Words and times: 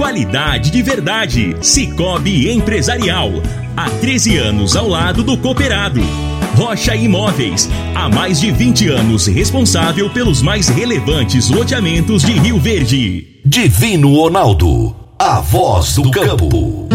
Qualidade 0.00 0.70
de 0.70 0.80
verdade. 0.80 1.54
Cicobi 1.60 2.50
Empresarial. 2.50 3.32
Há 3.76 3.90
13 4.00 4.38
anos 4.38 4.74
ao 4.74 4.88
lado 4.88 5.22
do 5.22 5.36
cooperado. 5.36 6.00
Rocha 6.56 6.96
Imóveis. 6.96 7.68
Há 7.94 8.08
mais 8.08 8.40
de 8.40 8.50
20 8.50 8.88
anos 8.88 9.26
responsável 9.26 10.08
pelos 10.08 10.40
mais 10.40 10.70
relevantes 10.70 11.50
loteamentos 11.50 12.22
de 12.22 12.32
Rio 12.32 12.58
Verde. 12.58 13.42
Divino 13.44 14.16
Ronaldo. 14.16 14.96
A 15.18 15.40
voz 15.40 15.96
do 15.96 16.10
campo. 16.10 16.88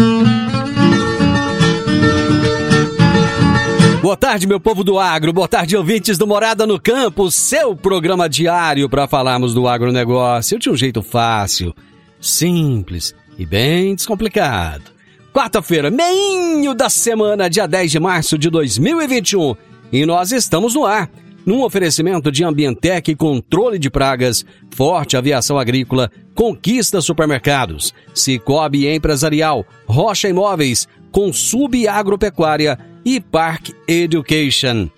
Boa 4.02 4.16
tarde, 4.16 4.48
meu 4.48 4.58
povo 4.58 4.82
do 4.82 4.98
agro. 4.98 5.32
Boa 5.32 5.46
tarde, 5.46 5.76
ouvintes 5.76 6.18
do 6.18 6.26
Morada 6.26 6.66
no 6.66 6.80
Campo, 6.80 7.30
seu 7.30 7.76
programa 7.76 8.28
diário 8.28 8.88
para 8.88 9.06
falarmos 9.06 9.54
do 9.54 9.68
agronegócio 9.68 10.58
de 10.58 10.68
um 10.68 10.76
jeito 10.76 11.02
fácil, 11.02 11.72
simples 12.20 13.14
e 13.38 13.44
bem 13.44 13.94
descomplicado. 13.94 14.84
Quarta-feira, 15.32 15.90
meinho 15.90 16.74
da 16.74 16.88
semana, 16.88 17.50
dia 17.50 17.66
10 17.66 17.90
de 17.90 18.00
março 18.00 18.38
de 18.38 18.48
2021. 18.48 19.54
E 19.92 20.06
nós 20.06 20.32
estamos 20.32 20.74
no 20.74 20.86
ar, 20.86 21.10
num 21.44 21.62
oferecimento 21.62 22.32
de 22.32 22.42
Ambientec 22.42 23.14
Controle 23.14 23.78
de 23.78 23.90
Pragas, 23.90 24.44
Forte 24.74 25.16
Aviação 25.16 25.58
Agrícola, 25.58 26.10
Conquista 26.34 27.00
Supermercados, 27.00 27.94
Cicobi 28.14 28.88
Empresarial, 28.88 29.64
Rocha 29.86 30.28
Imóveis, 30.28 30.88
Consub 31.12 31.86
Agropecuária 31.86 32.78
e 33.04 33.20
Park 33.20 33.70
Education. 33.86 34.88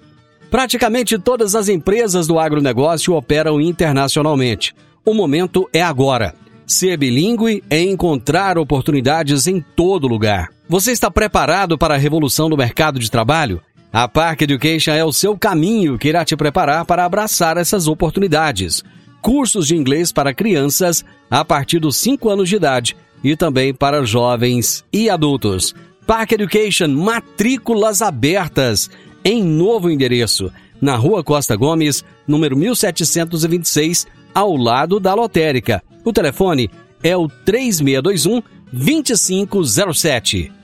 Praticamente 0.50 1.18
todas 1.18 1.54
as 1.54 1.68
empresas 1.68 2.26
do 2.26 2.38
agronegócio 2.38 3.14
operam 3.14 3.60
internacionalmente. 3.60 4.74
O 5.04 5.12
momento 5.12 5.68
é 5.74 5.82
agora. 5.82 6.34
Ser 6.66 6.96
bilíngue 6.96 7.62
é 7.68 7.82
encontrar 7.82 8.56
oportunidades 8.56 9.46
em 9.46 9.60
todo 9.60 10.08
lugar. 10.08 10.48
Você 10.70 10.90
está 10.90 11.10
preparado 11.10 11.76
para 11.76 11.96
a 11.96 11.98
revolução 11.98 12.48
do 12.48 12.56
mercado 12.56 12.98
de 12.98 13.10
trabalho? 13.10 13.60
A 13.92 14.08
Park 14.08 14.40
Education 14.40 14.92
é 14.92 15.04
o 15.04 15.12
seu 15.12 15.36
caminho 15.36 15.98
que 15.98 16.08
irá 16.08 16.24
te 16.24 16.34
preparar 16.34 16.86
para 16.86 17.04
abraçar 17.04 17.58
essas 17.58 17.88
oportunidades 17.88 18.82
cursos 19.20 19.66
de 19.66 19.76
inglês 19.76 20.12
para 20.12 20.34
crianças 20.34 21.04
a 21.30 21.44
partir 21.44 21.78
dos 21.78 21.96
5 21.96 22.28
anos 22.28 22.48
de 22.48 22.56
idade 22.56 22.96
e 23.22 23.36
também 23.36 23.74
para 23.74 24.04
jovens 24.04 24.84
e 24.92 25.10
adultos. 25.10 25.74
Park 26.06 26.32
Education, 26.32 26.88
matrículas 26.88 28.00
abertas 28.00 28.90
em 29.24 29.42
novo 29.42 29.90
endereço, 29.90 30.50
na 30.80 30.96
Rua 30.96 31.22
Costa 31.22 31.54
Gomes, 31.56 32.04
número 32.26 32.56
1726, 32.56 34.06
ao 34.34 34.56
lado 34.56 35.00
da 35.00 35.12
lotérica. 35.12 35.82
O 36.04 36.12
telefone 36.12 36.70
é 37.02 37.16
o 37.16 37.28
3621 37.28 38.42
2507. 38.72 40.57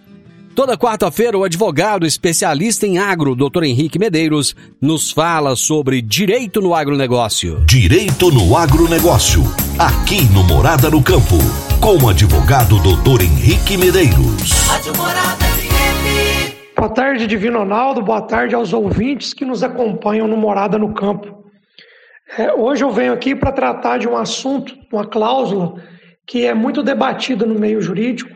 Toda 0.55 0.79
quarta-feira, 0.79 1.37
o 1.37 1.43
advogado 1.43 2.07
especialista 2.07 2.87
em 2.87 2.97
agro, 2.97 3.35
Dr. 3.35 3.65
Henrique 3.65 3.99
Medeiros, 3.99 4.55
nos 4.81 5.11
fala 5.11 5.57
sobre 5.57 6.01
direito 6.01 6.61
no 6.61 6.73
agronegócio. 6.73 7.65
Direito 7.67 8.31
no 8.31 8.57
agronegócio. 8.57 9.43
Aqui 9.77 10.23
no 10.33 10.45
Morada 10.45 10.89
no 10.89 11.03
Campo. 11.03 11.39
Com 11.81 12.05
o 12.05 12.09
advogado 12.09 12.77
Dr. 12.79 13.25
Henrique 13.25 13.77
Medeiros. 13.77 14.53
Boa 16.77 16.89
tarde, 16.91 17.27
Divino 17.27 17.59
Ronaldo. 17.59 18.01
Boa 18.01 18.23
tarde 18.23 18.55
aos 18.55 18.73
ouvintes 18.73 19.35
que 19.35 19.45
nos 19.45 19.65
acompanham 19.65 20.29
no 20.29 20.37
Morada 20.37 20.79
no 20.79 20.95
Campo. 20.95 21.37
É, 22.39 22.53
hoje 22.53 22.85
eu 22.85 22.93
venho 22.93 23.13
aqui 23.13 23.35
para 23.35 23.51
tratar 23.51 23.99
de 23.99 24.07
um 24.07 24.17
assunto, 24.17 24.73
uma 24.93 25.05
cláusula 25.05 25.83
que 26.25 26.47
é 26.47 26.55
muito 26.55 26.81
debatida 26.81 27.45
no 27.45 27.59
meio 27.59 27.83
jurídico 27.83 28.34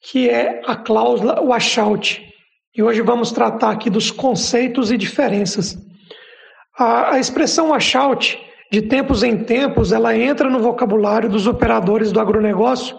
que 0.00 0.28
é 0.28 0.62
a 0.66 0.76
cláusula 0.76 1.40
washout. 1.40 2.24
E 2.74 2.82
hoje 2.82 3.00
vamos 3.02 3.32
tratar 3.32 3.70
aqui 3.70 3.90
dos 3.90 4.10
conceitos 4.10 4.90
e 4.90 4.96
diferenças. 4.96 5.76
A, 6.78 7.14
a 7.14 7.18
expressão 7.18 7.70
washout, 7.70 8.38
de 8.70 8.82
tempos 8.82 9.22
em 9.22 9.44
tempos, 9.44 9.92
ela 9.92 10.16
entra 10.16 10.48
no 10.48 10.60
vocabulário 10.60 11.28
dos 11.28 11.46
operadores 11.46 12.12
do 12.12 12.20
agronegócio, 12.20 12.96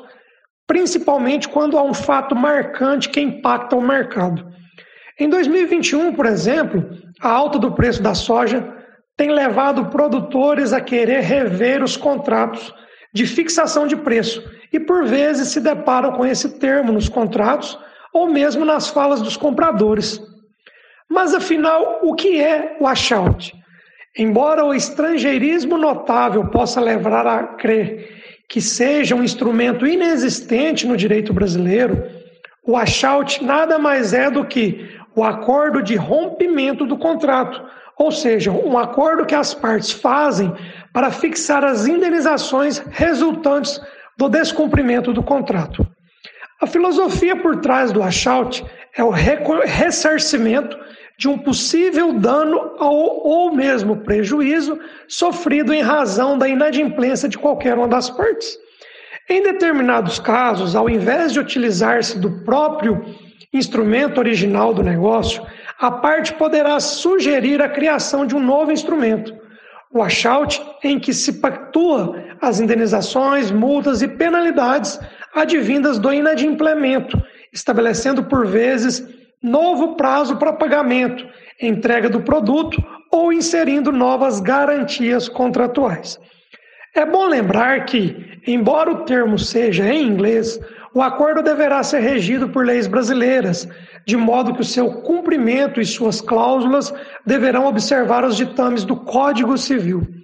principalmente 0.67 1.47
quando 1.47 1.77
há 1.77 1.83
um 1.83 1.93
fato 1.93 2.35
marcante 2.35 3.09
que 3.09 3.21
impacta 3.21 3.75
o 3.75 3.81
mercado. 3.81 4.45
Em 5.19 5.29
2021, 5.29 6.13
por 6.13 6.25
exemplo, 6.25 6.89
a 7.21 7.29
alta 7.29 7.59
do 7.59 7.71
preço 7.71 8.01
da 8.01 8.13
soja 8.13 8.75
tem 9.15 9.31
levado 9.31 9.87
produtores 9.87 10.71
a 10.71 10.79
querer 10.79 11.21
rever 11.21 11.83
os 11.83 11.97
contratos 11.97 12.73
de 13.13 13.25
fixação 13.25 13.85
de 13.85 13.95
preço 13.95 14.41
e 14.71 14.79
por 14.79 15.05
vezes 15.05 15.49
se 15.49 15.59
deparam 15.59 16.11
com 16.13 16.25
esse 16.25 16.57
termo 16.59 16.91
nos 16.91 17.09
contratos 17.09 17.77
ou 18.13 18.27
mesmo 18.27 18.65
nas 18.65 18.89
falas 18.89 19.21
dos 19.21 19.37
compradores. 19.37 20.21
Mas 21.07 21.33
afinal, 21.33 21.99
o 22.03 22.13
que 22.13 22.39
é 22.39 22.77
o 22.79 22.83
washout? 22.83 23.53
Embora 24.17 24.65
o 24.65 24.73
estrangeirismo 24.73 25.77
notável 25.77 26.47
possa 26.47 26.79
levar 26.81 27.25
a 27.25 27.43
crer 27.43 28.17
que 28.47 28.59
seja 28.59 29.15
um 29.15 29.23
instrumento 29.23 29.85
inexistente 29.85 30.87
no 30.87 30.97
direito 30.97 31.31
brasileiro, 31.31 32.03
o 32.65 32.71
washout 32.71 33.43
nada 33.43 33.77
mais 33.77 34.13
é 34.13 34.29
do 34.29 34.43
que 34.45 34.89
o 35.15 35.23
acordo 35.23 35.81
de 35.83 35.95
rompimento 35.95 36.85
do 36.85 36.97
contrato, 36.97 37.63
ou 37.97 38.11
seja, 38.11 38.51
um 38.51 38.77
acordo 38.77 39.25
que 39.25 39.35
as 39.35 39.53
partes 39.53 39.91
fazem 39.91 40.51
para 40.93 41.11
fixar 41.11 41.63
as 41.63 41.85
indenizações 41.85 42.79
resultantes 42.89 43.79
do 44.19 44.27
descumprimento 44.27 45.13
do 45.13 45.23
contrato. 45.23 45.87
A 46.61 46.67
filosofia 46.67 47.37
por 47.37 47.61
trás 47.61 47.89
do 47.93 48.01
washout 48.01 48.65
é 48.97 49.01
o 49.01 49.11
ressarcimento 49.11 50.77
de 51.17 51.29
um 51.29 51.37
possível 51.37 52.11
dano 52.11 52.75
ou, 52.77 53.25
ou 53.25 53.55
mesmo 53.55 53.95
prejuízo 54.03 54.77
sofrido 55.07 55.73
em 55.73 55.81
razão 55.81 56.37
da 56.37 56.49
inadimplência 56.49 57.29
de 57.29 57.37
qualquer 57.37 57.77
uma 57.77 57.87
das 57.87 58.09
partes. 58.09 58.57
Em 59.29 59.41
determinados 59.41 60.19
casos, 60.19 60.75
ao 60.75 60.89
invés 60.89 61.31
de 61.31 61.39
utilizar-se 61.39 62.19
do 62.19 62.43
próprio 62.43 63.01
instrumento 63.53 64.17
original 64.17 64.73
do 64.73 64.83
negócio, 64.83 65.41
a 65.79 65.89
parte 65.89 66.33
poderá 66.33 66.77
sugerir 66.81 67.61
a 67.61 67.69
criação 67.69 68.25
de 68.25 68.35
um 68.35 68.39
novo 68.41 68.69
instrumento, 68.69 69.33
o 69.93 69.99
washout, 69.99 70.61
em 70.83 70.99
que 70.99 71.13
se 71.13 71.39
pactua 71.39 72.28
as 72.41 72.59
indenizações, 72.59 73.51
multas 73.51 74.01
e 74.01 74.07
penalidades 74.07 74.99
advindas 75.33 75.99
do 75.99 76.13
inadimplemento, 76.13 77.21
estabelecendo 77.53 78.23
por 78.23 78.47
vezes 78.47 79.05
novo 79.41 79.95
prazo 79.95 80.37
para 80.37 80.53
pagamento, 80.53 81.25
entrega 81.61 82.09
do 82.09 82.21
produto 82.21 82.81
ou 83.11 83.33
inserindo 83.33 83.91
novas 83.91 84.39
garantias 84.39 85.27
contratuais. 85.27 86.19
É 86.95 87.05
bom 87.05 87.27
lembrar 87.27 87.85
que, 87.85 88.41
embora 88.47 88.91
o 88.91 89.03
termo 89.03 89.37
seja 89.37 89.87
em 89.87 90.07
inglês, 90.07 90.59
o 90.93 91.01
acordo 91.01 91.43
deverá 91.43 91.83
ser 91.83 91.99
regido 91.99 92.49
por 92.49 92.65
leis 92.65 92.87
brasileiras, 92.87 93.67
de 94.05 94.17
modo 94.17 94.53
que 94.53 94.61
o 94.61 94.65
seu 94.65 95.01
cumprimento 95.01 95.79
e 95.79 95.85
suas 95.85 96.19
cláusulas 96.19 96.93
deverão 97.25 97.67
observar 97.67 98.25
os 98.25 98.35
ditames 98.35 98.83
do 98.83 98.95
Código 98.95 99.57
Civil. 99.57 100.18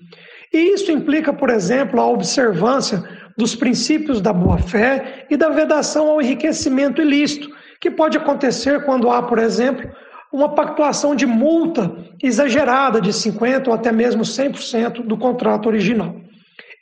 E 0.55 0.73
isso 0.73 0.89
implica, 0.89 1.33
por 1.33 1.49
exemplo, 1.49 1.99
a 1.99 2.07
observância 2.07 3.03
dos 3.35 3.53
princípios 3.53 4.21
da 4.21 4.31
boa-fé 4.31 5.25
e 5.29 5.35
da 5.35 5.49
vedação 5.49 6.07
ao 6.07 6.21
enriquecimento 6.21 7.01
ilícito, 7.01 7.49
que 7.81 7.91
pode 7.91 8.17
acontecer 8.17 8.85
quando 8.85 9.11
há, 9.11 9.21
por 9.21 9.37
exemplo, 9.37 9.91
uma 10.31 10.55
pactuação 10.55 11.13
de 11.13 11.25
multa 11.25 11.93
exagerada 12.23 13.01
de 13.01 13.09
50% 13.11 13.67
ou 13.67 13.73
até 13.73 13.91
mesmo 13.91 14.23
100% 14.23 15.01
do 15.05 15.17
contrato 15.17 15.67
original. 15.67 16.15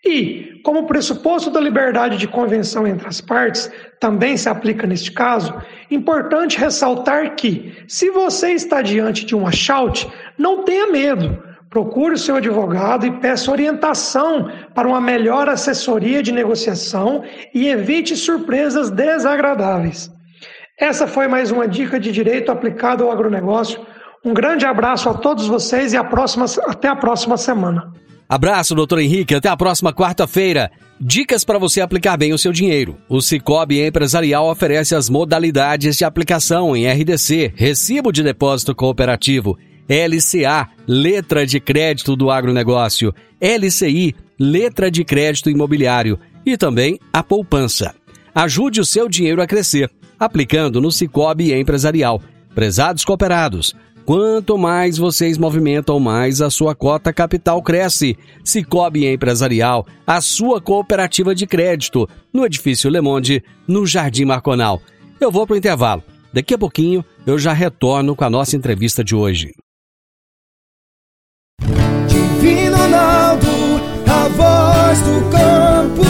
E, 0.05 0.61
como 0.63 0.85
pressuposto 0.85 1.49
da 1.49 1.59
liberdade 1.59 2.17
de 2.17 2.27
convenção 2.27 2.85
entre 2.85 3.07
as 3.07 3.21
partes 3.21 3.71
também 3.99 4.37
se 4.37 4.47
aplica 4.47 4.85
neste 4.85 5.11
caso, 5.11 5.51
importante 5.89 6.59
ressaltar 6.59 7.35
que, 7.35 7.73
se 7.87 8.11
você 8.11 8.51
está 8.51 8.83
diante 8.83 9.25
de 9.25 9.35
um 9.35 9.47
achaute, 9.47 10.07
não 10.37 10.63
tenha 10.63 10.85
medo. 10.91 11.52
Procure 11.73 12.13
o 12.13 12.17
seu 12.19 12.35
advogado 12.35 13.03
e 13.03 13.11
peça 13.19 13.49
orientação 13.49 14.47
para 14.75 14.87
uma 14.87 15.01
melhor 15.01 15.49
assessoria 15.49 16.21
de 16.21 16.31
negociação 16.31 17.23
e 17.51 17.67
evite 17.67 18.15
surpresas 18.15 18.91
desagradáveis. 18.91 20.07
Essa 20.79 21.07
foi 21.07 21.27
mais 21.27 21.49
uma 21.49 21.67
dica 21.67 21.99
de 21.99 22.11
direito 22.11 22.51
aplicado 22.51 23.03
ao 23.03 23.11
agronegócio. 23.11 23.81
Um 24.23 24.35
grande 24.35 24.67
abraço 24.67 25.09
a 25.09 25.15
todos 25.15 25.47
vocês 25.47 25.93
e 25.93 25.97
a 25.97 26.03
próxima, 26.03 26.45
até 26.67 26.87
a 26.87 26.95
próxima 26.95 27.37
semana. 27.37 27.91
Abraço, 28.29 28.75
doutor 28.75 28.99
Henrique. 28.99 29.33
Até 29.33 29.49
a 29.49 29.57
próxima 29.57 29.91
quarta-feira. 29.91 30.69
Dicas 31.01 31.43
para 31.43 31.57
você 31.57 31.81
aplicar 31.81 32.17
bem 32.17 32.33
o 32.33 32.37
seu 32.37 32.51
dinheiro. 32.51 32.97
O 33.09 33.19
Cicobi 33.19 33.83
Empresarial 33.83 34.47
oferece 34.47 34.93
as 34.93 35.09
modalidades 35.09 35.97
de 35.97 36.05
aplicação 36.05 36.75
em 36.75 36.87
RDC, 36.87 37.51
Recibo 37.55 38.11
de 38.11 38.21
Depósito 38.21 38.75
Cooperativo, 38.75 39.57
LCA, 39.87 40.69
Letra 40.87 41.45
de 41.45 41.59
Crédito 41.59 42.15
do 42.15 42.31
Agronegócio, 42.31 43.13
LCI, 43.39 44.15
Letra 44.39 44.89
de 44.89 45.03
Crédito 45.03 45.49
Imobiliário 45.49 46.19
e 46.45 46.57
também 46.57 46.99
a 47.11 47.23
poupança. 47.23 47.93
Ajude 48.33 48.81
o 48.81 48.85
seu 48.85 49.07
dinheiro 49.07 49.41
a 49.41 49.47
crescer 49.47 49.89
aplicando 50.23 50.79
no 50.79 50.91
Cicobi 50.91 51.53
Empresarial. 51.53 52.21
Prezados 52.55 53.03
cooperados, 53.03 53.75
quanto 54.05 54.57
mais 54.57 54.97
vocês 54.97 55.37
movimentam, 55.37 55.99
mais 55.99 56.41
a 56.41 56.49
sua 56.49 56.75
cota 56.75 57.11
capital 57.11 57.61
cresce. 57.61 58.17
Cicobi 58.43 59.05
Empresarial, 59.05 59.85
a 60.05 60.21
sua 60.21 60.61
cooperativa 60.61 61.35
de 61.35 61.45
crédito, 61.45 62.07
no 62.31 62.45
Edifício 62.45 62.89
Le 62.89 63.01
Monde, 63.01 63.43
no 63.67 63.85
Jardim 63.85 64.25
Marconal. 64.25 64.81
Eu 65.19 65.31
vou 65.31 65.45
para 65.45 65.55
o 65.55 65.57
intervalo. 65.57 66.03
Daqui 66.31 66.53
a 66.53 66.57
pouquinho 66.57 67.03
eu 67.25 67.37
já 67.37 67.53
retorno 67.53 68.15
com 68.15 68.23
a 68.23 68.29
nossa 68.29 68.55
entrevista 68.55 69.03
de 69.03 69.15
hoje. 69.15 69.53
Divino 72.43 72.75
Ronaldo, 72.75 73.47
a 74.05 74.27
voz 74.27 74.99
do 74.99 75.29
campo. 75.31 76.03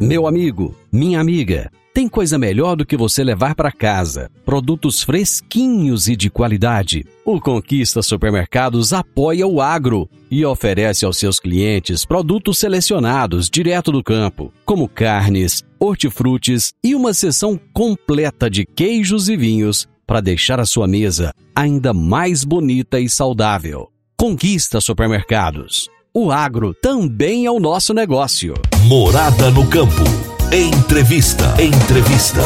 Meu 0.00 0.26
amigo, 0.26 0.74
minha 0.90 1.20
amiga. 1.20 1.70
Tem 1.94 2.08
coisa 2.08 2.36
melhor 2.38 2.76
do 2.76 2.84
que 2.86 2.96
você 2.96 3.22
levar 3.22 3.54
para 3.54 3.70
casa 3.72 4.30
produtos 4.44 5.02
fresquinhos 5.02 6.08
e 6.08 6.16
de 6.16 6.30
qualidade. 6.30 7.06
O 7.24 7.40
Conquista 7.40 8.02
Supermercados 8.02 8.92
apoia 8.92 9.46
o 9.46 9.60
agro 9.60 10.08
e 10.30 10.44
oferece 10.44 11.04
aos 11.04 11.16
seus 11.16 11.38
clientes 11.38 12.04
produtos 12.04 12.58
selecionados 12.58 13.48
direto 13.48 13.92
do 13.92 14.02
campo, 14.02 14.52
como 14.64 14.88
carnes, 14.88 15.64
hortifrutis 15.78 16.72
e 16.82 16.94
uma 16.94 17.14
seção 17.14 17.58
completa 17.72 18.50
de 18.50 18.64
queijos 18.64 19.28
e 19.28 19.36
vinhos 19.36 19.88
para 20.08 20.22
deixar 20.22 20.58
a 20.58 20.64
sua 20.64 20.88
mesa 20.88 21.34
ainda 21.54 21.92
mais 21.92 22.42
bonita 22.42 22.98
e 22.98 23.10
saudável. 23.10 23.90
Conquista 24.16 24.80
Supermercados. 24.80 25.86
O 26.14 26.32
agro 26.32 26.72
também 26.72 27.44
é 27.44 27.50
o 27.50 27.60
nosso 27.60 27.92
negócio. 27.92 28.54
Morada 28.84 29.50
no 29.50 29.68
campo. 29.68 30.02
Entrevista. 30.50 31.44
Entrevista. 31.62 32.40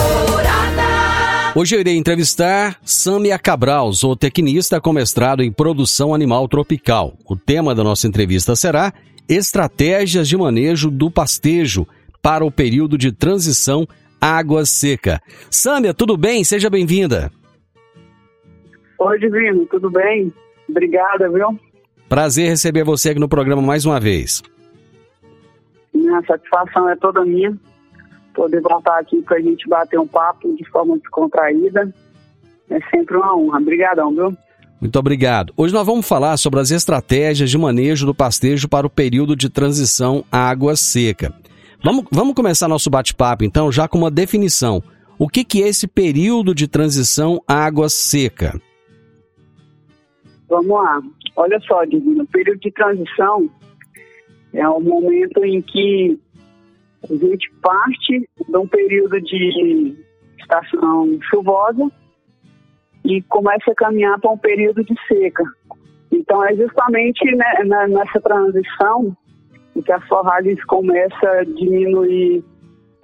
Hoje 1.55 1.77
eu 1.77 1.81
irei 1.81 1.97
entrevistar 1.97 2.79
Samia 2.83 3.39
Cabral, 3.39 3.93
zootecnista 3.93 4.81
com 4.81 4.93
mestrado 4.93 5.41
em 5.41 5.53
produção 5.53 6.13
animal 6.13 6.49
tropical. 6.49 7.17
O 7.25 7.37
tema 7.37 7.77
da 7.77 7.85
nossa 7.85 8.09
entrevista 8.09 8.57
será 8.57 8.93
Estratégias 9.29 10.27
de 10.27 10.37
manejo 10.37 10.91
do 10.91 11.13
pastejo 11.13 11.87
para 12.21 12.45
o 12.45 12.51
período 12.51 12.99
de 12.99 13.13
transição 13.13 13.87
água 14.21 14.67
seca. 14.67 15.23
Sâmia, 15.49 15.95
tudo 15.95 16.17
bem? 16.17 16.43
Seja 16.43 16.69
bem-vinda. 16.69 17.31
Oi, 19.05 19.19
Divino, 19.19 19.67
tudo 19.67 19.91
bem? 19.91 20.33
Obrigada, 20.69 21.29
viu? 21.29 21.59
Prazer 22.09 22.49
receber 22.49 22.85
você 22.85 23.11
aqui 23.11 23.19
no 23.19 23.29
programa 23.29 23.61
mais 23.61 23.85
uma 23.85 23.99
vez. 23.99 24.43
Minha 25.93 26.23
satisfação 26.25 26.89
é 26.89 26.95
toda 26.95 27.25
minha 27.25 27.53
poder 28.33 28.61
voltar 28.61 29.01
aqui 29.01 29.21
para 29.23 29.39
a 29.39 29.41
gente 29.41 29.69
bater 29.69 29.99
um 29.99 30.07
papo 30.07 30.55
de 30.57 30.65
forma 30.71 30.97
descontraída. 30.99 31.93
É 32.71 32.79
sempre 32.95 33.17
uma 33.17 33.37
honra. 33.37 33.59
Obrigadão, 33.59 34.15
viu? 34.15 34.37
Muito 34.81 34.97
obrigado. 34.97 35.53
Hoje 35.57 35.75
nós 35.75 35.85
vamos 35.85 36.07
falar 36.07 36.37
sobre 36.37 36.61
as 36.61 36.71
estratégias 36.71 37.51
de 37.51 37.59
manejo 37.59 38.07
do 38.07 38.15
pastejo 38.15 38.69
para 38.69 38.87
o 38.87 38.91
período 38.91 39.35
de 39.35 39.51
transição 39.51 40.25
à 40.31 40.49
água 40.49 40.77
seca. 40.77 41.35
Vamos, 41.83 42.05
vamos 42.13 42.35
começar 42.35 42.69
nosso 42.69 42.89
bate-papo, 42.89 43.43
então, 43.43 43.73
já 43.73 43.89
com 43.89 43.99
uma 43.99 44.13
definição. 44.13 44.81
O 45.19 45.29
que, 45.29 45.45
que 45.45 45.61
é 45.61 45.69
esse 45.69 45.89
período 45.89 46.55
de 46.55 46.69
transição 46.69 47.43
à 47.49 47.65
água 47.65 47.89
seca? 47.89 48.61
Vamos 50.53 50.69
lá. 50.69 51.01
Olha 51.35 51.59
só, 51.61 51.83
Divino, 51.85 52.25
o 52.25 52.27
período 52.27 52.61
de 52.61 52.71
transição 52.73 53.49
é 54.53 54.69
o 54.69 54.81
momento 54.81 55.43
em 55.43 55.63
que 55.63 56.21
a 57.05 57.15
gente 57.15 57.51
parte 57.63 58.29
de 58.47 58.57
um 58.59 58.67
período 58.67 59.19
de 59.23 59.97
estação 60.39 61.19
chuvosa 61.31 61.91
e 63.03 63.23
começa 63.23 63.71
a 63.71 63.75
caminhar 63.75 64.21
para 64.21 64.31
um 64.31 64.37
período 64.37 64.85
de 64.85 64.95
seca. 65.09 65.43
Então 66.11 66.45
é 66.45 66.55
justamente 66.55 67.25
né, 67.35 67.87
nessa 67.89 68.21
transição 68.21 69.17
que 69.83 69.91
as 69.91 70.07
forragens 70.07 70.63
começam 70.67 71.31
a 71.31 71.45
diminuir 71.45 72.45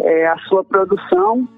é, 0.01 0.27
a 0.27 0.37
sua 0.41 0.63
produção, 0.63 1.49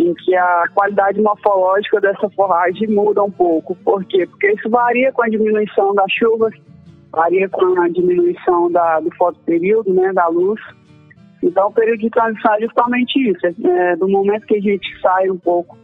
em 0.00 0.14
que 0.14 0.34
a 0.34 0.64
qualidade 0.74 1.20
morfológica 1.20 2.00
dessa 2.00 2.30
forragem 2.30 2.88
muda 2.88 3.22
um 3.22 3.30
pouco. 3.30 3.74
Por 3.76 4.02
quê? 4.06 4.26
Porque 4.26 4.52
isso 4.52 4.70
varia 4.70 5.12
com 5.12 5.22
a 5.22 5.28
diminuição 5.28 5.94
das 5.94 6.10
chuvas, 6.10 6.54
varia 7.12 7.48
com 7.50 7.78
a 7.78 7.88
diminuição 7.88 8.70
da, 8.70 9.00
do 9.00 9.14
fotoperíodo, 9.16 9.92
né, 9.92 10.10
da 10.14 10.26
luz. 10.28 10.58
Então, 11.42 11.68
o 11.68 11.72
período 11.72 12.00
de 12.00 12.10
transição 12.10 12.54
é 12.54 12.60
justamente 12.60 13.30
isso, 13.30 13.46
é, 13.46 13.96
do 13.96 14.08
momento 14.08 14.46
que 14.46 14.56
a 14.56 14.60
gente 14.60 15.00
sai 15.00 15.30
um 15.30 15.38
pouco 15.38 15.76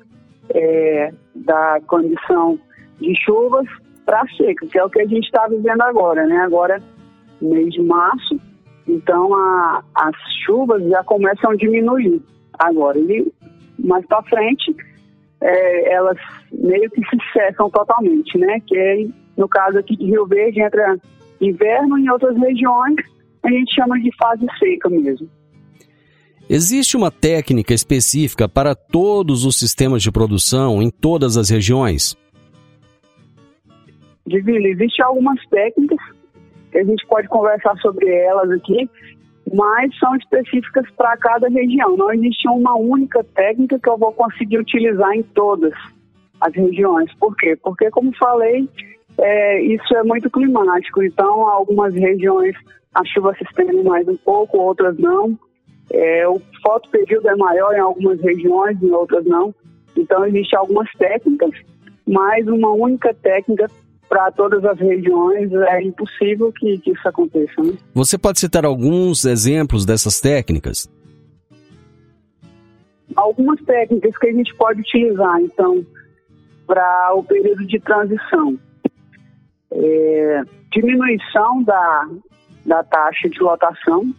é, 0.51 1.13
da 1.35 1.79
condição 1.87 2.59
de 2.99 3.15
chuvas 3.23 3.67
para 4.07 4.27
seca, 4.37 4.67
que 4.67 4.79
é 4.79 4.85
o 4.85 4.91
que 4.91 5.01
a 5.01 5.07
gente 5.07 5.25
está 5.25 5.47
vivendo 5.47 5.83
agora, 5.83 6.25
né? 6.27 6.39
Agora, 6.39 6.81
mês 7.43 7.75
de 7.75 7.83
março, 7.83 8.39
então 8.87 9.35
a, 9.35 9.83
as 9.95 10.15
chuvas 10.45 10.83
já 10.89 11.03
começam 11.05 11.51
a 11.51 11.57
diminuir 11.57 12.23
agora. 12.59 12.99
E 12.99 13.33
mais 13.79 14.05
para 14.07 14.23
frente, 14.25 14.75
é, 15.41 15.93
elas 15.93 16.19
meio 16.53 16.91
que 16.91 17.01
se 17.03 17.17
cessam 17.33 17.71
totalmente, 17.71 18.37
né? 18.39 18.61
Que 18.67 18.77
é, 18.77 19.07
no 19.37 19.49
caso 19.49 19.79
aqui 19.79 19.97
de 19.97 20.07
Rio 20.07 20.27
Verde 20.27 20.61
entra 20.61 20.97
inverno, 21.41 21.99
em 21.99 22.09
outras 22.11 22.37
regiões 22.37 22.97
a 23.43 23.51
gente 23.51 23.75
chama 23.75 23.99
de 24.01 24.11
fase 24.17 24.45
seca 24.59 24.89
mesmo. 24.89 25.29
Existe 26.49 26.97
uma 26.97 27.11
técnica 27.11 27.75
específica 27.75 28.49
para 28.49 28.75
todos 28.75 29.45
os 29.45 29.59
sistemas 29.59 30.03
de 30.03 30.13
produção 30.13 30.81
em 30.81 30.91
todas 30.91 31.37
as 31.37 31.51
regiões? 31.51 32.17
Divino, 34.27 34.67
existem 34.67 35.05
algumas 35.05 35.41
técnicas 35.49 35.99
que 36.71 36.79
a 36.79 36.85
gente 36.85 37.07
pode 37.07 37.29
conversar 37.29 37.77
sobre 37.79 38.09
elas 38.09 38.51
aqui, 38.51 38.89
mas 39.55 39.97
são 39.99 40.15
específicas 40.17 40.91
para 40.97 41.17
cada 41.17 41.49
região. 41.49 41.97
Não 41.97 42.13
existe 42.13 42.49
uma 42.49 42.77
única 42.77 43.23
técnica 43.23 43.79
que 43.79 43.89
eu 43.89 43.97
vou 43.97 44.13
conseguir 44.13 44.59
utilizar 44.59 45.13
em 45.13 45.23
todas 45.23 45.73
as 46.41 46.55
regiões. 46.55 47.13
Por 47.15 47.37
quê? 47.37 47.57
Porque, 47.63 47.91
como 47.91 48.15
falei, 48.17 48.69
é, 49.19 49.63
isso 49.63 49.97
é 49.97 50.03
muito 50.03 50.29
climático. 50.31 51.03
Então, 51.03 51.47
algumas 51.47 51.95
regiões 51.95 52.57
a 52.97 53.05
chuva 53.05 53.35
se 53.35 53.45
estende 53.45 53.83
mais 53.83 54.09
um 54.09 54.17
pouco, 54.17 54.59
outras 54.59 54.97
não. 54.99 55.39
É, 55.93 56.27
o 56.27 56.41
fotoperíodo 56.63 57.29
é 57.29 57.37
maior 57.37 57.75
em 57.75 57.81
algumas 57.81 58.19
regiões, 58.23 58.83
em 58.83 58.91
outras 58.91 59.25
não. 59.27 59.55
Então, 59.95 60.25
existem 60.25 60.59
algumas 60.59 60.91
técnicas, 60.93 61.51
mas 62.07 62.47
uma 62.47 62.73
única 62.73 63.13
técnica 63.13 63.71
para 64.09 64.31
todas 64.33 64.65
as 64.65 64.79
regiões 64.79 65.53
é 65.53 65.83
impossível 65.83 66.53
que, 66.53 66.79
que 66.79 66.93
isso 66.93 67.09
aconteça. 67.09 67.63
Né? 67.63 67.75
Você 67.95 68.17
pode 68.17 68.39
citar 68.39 68.65
alguns 68.65 69.25
exemplos 69.25 69.85
dessas 69.85 70.21
técnicas? 70.21 70.89
Algumas 73.15 73.61
técnicas 73.63 74.17
que 74.19 74.29
a 74.29 74.33
gente 74.33 74.55
pode 74.55 74.81
utilizar, 74.81 75.41
então, 75.41 75.85
para 76.67 77.15
o 77.15 77.23
período 77.23 77.67
de 77.67 77.81
transição. 77.81 78.59
É, 79.73 80.43
diminuição 80.73 81.63
da, 81.63 82.09
da 82.65 82.85
taxa 82.85 83.29
de 83.29 83.41
lotação. 83.41 84.13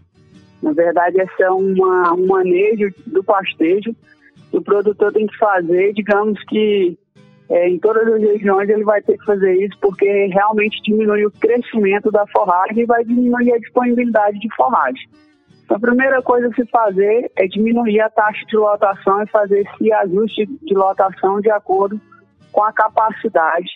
Na 0.61 0.73
verdade, 0.73 1.21
esse 1.21 1.43
é 1.43 1.51
uma, 1.51 2.13
um 2.13 2.25
manejo 2.25 2.91
do 3.05 3.23
pastejo 3.23 3.95
que 4.49 4.57
o 4.57 4.61
produtor 4.61 5.11
tem 5.11 5.27
que 5.27 5.37
fazer, 5.37 5.93
digamos 5.93 6.41
que 6.45 6.97
é, 7.49 7.69
em 7.69 7.79
todas 7.79 8.05
as 8.07 8.21
regiões 8.21 8.69
ele 8.69 8.83
vai 8.83 9.01
ter 9.01 9.17
que 9.17 9.25
fazer 9.25 9.53
isso 9.55 9.77
porque 9.81 10.25
realmente 10.27 10.81
diminui 10.83 11.25
o 11.25 11.31
crescimento 11.31 12.11
da 12.11 12.25
forragem 12.27 12.79
e 12.79 12.85
vai 12.85 13.03
diminuir 13.05 13.53
a 13.53 13.59
disponibilidade 13.59 14.39
de 14.39 14.53
forragem. 14.55 15.07
Então, 15.63 15.77
a 15.77 15.79
primeira 15.79 16.21
coisa 16.21 16.47
a 16.47 16.53
se 16.53 16.65
fazer 16.67 17.31
é 17.37 17.47
diminuir 17.47 17.99
a 18.01 18.09
taxa 18.09 18.45
de 18.45 18.57
lotação 18.57 19.21
e 19.21 19.27
fazer 19.27 19.61
esse 19.61 19.91
ajuste 19.91 20.45
de 20.45 20.73
lotação 20.73 21.39
de 21.41 21.49
acordo 21.49 21.99
com 22.51 22.63
a 22.63 22.71
capacidade 22.71 23.69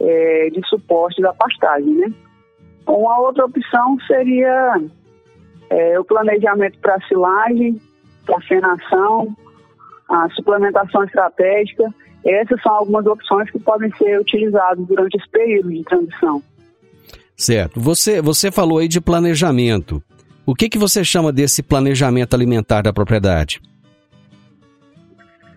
é, 0.00 0.50
de 0.50 0.60
suporte 0.68 1.20
da 1.20 1.32
pastagem, 1.32 1.94
né? 1.94 2.12
Uma 2.86 3.20
outra 3.20 3.44
opção 3.44 3.96
seria 4.06 4.80
é, 5.68 6.00
o 6.00 6.04
planejamento 6.04 6.78
para 6.80 7.00
silagem, 7.06 7.80
para 8.26 8.40
fenação, 8.40 9.36
a 10.08 10.28
suplementação 10.30 11.04
estratégica 11.04 11.84
essas 12.24 12.60
são 12.62 12.72
algumas 12.72 13.06
opções 13.06 13.50
que 13.50 13.58
podem 13.58 13.90
ser 13.96 14.20
utilizadas 14.20 14.86
durante 14.86 15.16
esse 15.16 15.28
período 15.30 15.70
de 15.70 15.82
transição. 15.84 16.42
Certo. 17.36 17.80
Você, 17.80 18.20
você 18.20 18.50
falou 18.50 18.78
aí 18.78 18.88
de 18.88 19.00
planejamento. 19.00 20.02
O 20.44 20.54
que, 20.54 20.68
que 20.68 20.78
você 20.78 21.02
chama 21.02 21.32
desse 21.32 21.62
planejamento 21.62 22.34
alimentar 22.34 22.82
da 22.82 22.92
propriedade? 22.92 23.60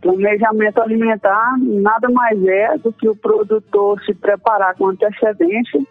Planejamento 0.01 0.81
alimentar 0.81 1.57
nada 1.59 2.09
mais 2.09 2.41
é 2.45 2.77
do 2.77 2.91
que 2.93 3.07
o 3.07 3.15
produtor 3.15 4.01
se 4.03 4.13
preparar 4.13 4.75
com 4.75 4.87
antecedência 4.87 5.81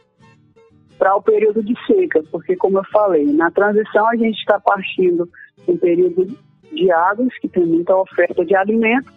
para 0.98 1.16
o 1.16 1.22
período 1.22 1.62
de 1.62 1.74
seca, 1.86 2.22
porque 2.30 2.54
como 2.54 2.78
eu 2.78 2.84
falei, 2.92 3.24
na 3.24 3.50
transição 3.50 4.06
a 4.08 4.16
gente 4.16 4.38
está 4.38 4.60
partindo 4.60 5.28
um 5.66 5.76
período 5.76 6.26
de 6.72 6.90
águas, 6.92 7.36
que 7.40 7.48
tem 7.48 7.66
muita 7.66 7.96
oferta 7.96 8.44
de 8.44 8.54
alimento, 8.54 9.12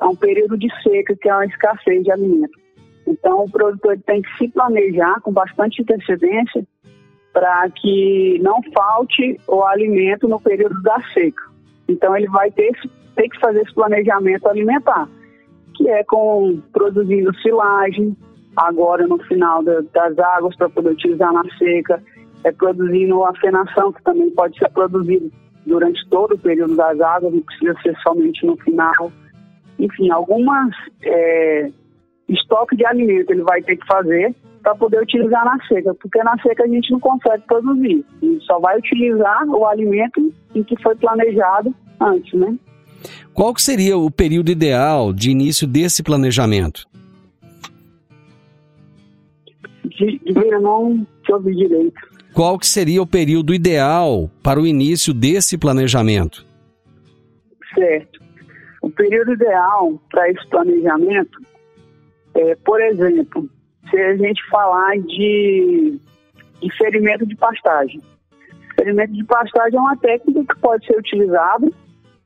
a 0.00 0.08
um 0.08 0.16
período 0.16 0.56
de 0.58 0.68
seca, 0.82 1.14
que 1.14 1.28
é 1.28 1.34
uma 1.34 1.44
escassez 1.44 2.02
de 2.02 2.10
alimento. 2.10 2.58
Então, 3.06 3.44
o 3.44 3.50
produtor 3.50 3.98
tem 4.06 4.22
que 4.22 4.36
se 4.38 4.48
planejar 4.48 5.20
com 5.20 5.32
bastante 5.32 5.82
antecedência 5.82 6.66
para 7.32 7.68
que 7.70 8.38
não 8.42 8.60
falte 8.74 9.38
o 9.46 9.62
alimento 9.62 10.26
no 10.26 10.40
período 10.40 10.80
da 10.82 11.00
seca. 11.12 11.42
Então, 11.88 12.16
ele 12.16 12.28
vai 12.28 12.50
ter, 12.50 12.72
ter 13.14 13.28
que 13.28 13.38
fazer 13.38 13.60
esse 13.62 13.74
planejamento 13.74 14.48
alimentar, 14.48 15.08
que 15.76 15.88
é 15.88 16.02
com 16.04 16.60
produzindo 16.72 17.34
silagem, 17.40 18.16
agora 18.56 19.06
no 19.06 19.18
final 19.24 19.62
da, 19.62 19.80
das 19.92 20.18
águas 20.18 20.56
para 20.56 20.68
poder 20.68 20.90
utilizar 20.90 21.32
na 21.32 21.44
seca, 21.56 22.02
é 22.44 22.52
produzindo 22.52 23.24
a 23.24 23.34
fenação, 23.34 23.92
que 23.92 24.02
também 24.02 24.30
pode 24.30 24.58
ser 24.58 24.70
produzido 24.70 25.30
durante 25.66 26.08
todo 26.08 26.34
o 26.34 26.38
período 26.38 26.74
das 26.74 27.00
águas, 27.00 27.32
não 27.32 27.42
precisa 27.42 27.74
ser 27.82 27.96
somente 28.02 28.44
no 28.46 28.56
final 28.56 29.12
enfim, 29.80 30.10
algumas 30.10 30.74
é, 31.02 31.70
estoque 32.28 32.76
de 32.76 32.86
alimento 32.86 33.30
ele 33.30 33.42
vai 33.42 33.62
ter 33.62 33.76
que 33.76 33.86
fazer 33.86 34.34
para 34.62 34.74
poder 34.74 35.00
utilizar 35.02 35.44
na 35.44 35.58
seca, 35.66 35.94
porque 35.94 36.22
na 36.22 36.36
seca 36.42 36.64
a 36.64 36.68
gente 36.68 36.92
não 36.92 37.00
consegue 37.00 37.42
produzir. 37.46 38.04
A 38.22 38.26
gente 38.26 38.44
só 38.44 38.58
vai 38.58 38.78
utilizar 38.78 39.48
o 39.48 39.64
alimento 39.66 40.32
em 40.54 40.62
que 40.62 40.80
foi 40.82 40.94
planejado 40.96 41.74
antes, 41.98 42.32
né? 42.38 42.56
Qual 43.32 43.54
que 43.54 43.62
seria 43.62 43.96
o 43.96 44.10
período 44.10 44.50
ideal 44.50 45.12
de 45.12 45.30
início 45.30 45.66
desse 45.66 46.02
planejamento? 46.02 46.86
De, 49.84 50.18
de 50.18 50.58
não 50.60 51.06
te 51.22 51.32
ouvi 51.32 51.54
direito. 51.54 52.00
Qual 52.34 52.58
que 52.58 52.66
seria 52.66 53.02
o 53.02 53.06
período 53.06 53.54
ideal 53.54 54.30
para 54.42 54.60
o 54.60 54.66
início 54.66 55.14
desse 55.14 55.56
planejamento? 55.56 56.44
Certo. 57.74 58.19
Período 59.00 59.32
ideal 59.32 59.98
para 60.10 60.28
esse 60.28 60.46
planejamento 60.50 61.40
é, 62.34 62.54
por 62.56 62.78
exemplo, 62.82 63.48
se 63.88 63.96
a 63.96 64.14
gente 64.14 64.46
falar 64.50 64.98
de 64.98 65.98
diferimento 66.60 67.24
de 67.24 67.34
pastagem. 67.34 67.98
Diferimento 68.68 69.12
de 69.14 69.24
pastagem 69.24 69.78
é 69.78 69.80
uma 69.80 69.96
técnica 69.96 70.44
que 70.44 70.60
pode 70.60 70.84
ser 70.84 70.98
utilizada 70.98 71.66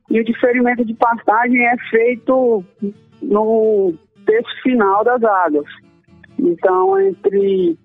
e 0.09 0.19
o 0.19 0.25
diferimento 0.25 0.83
de 0.83 0.93
pastagem 0.95 1.65
é 1.65 1.77
feito 1.89 2.61
no 3.21 3.93
terço 4.25 4.61
final 4.61 5.01
das 5.05 5.23
águas. 5.23 5.67
Então, 6.37 6.99
entre 6.99 7.77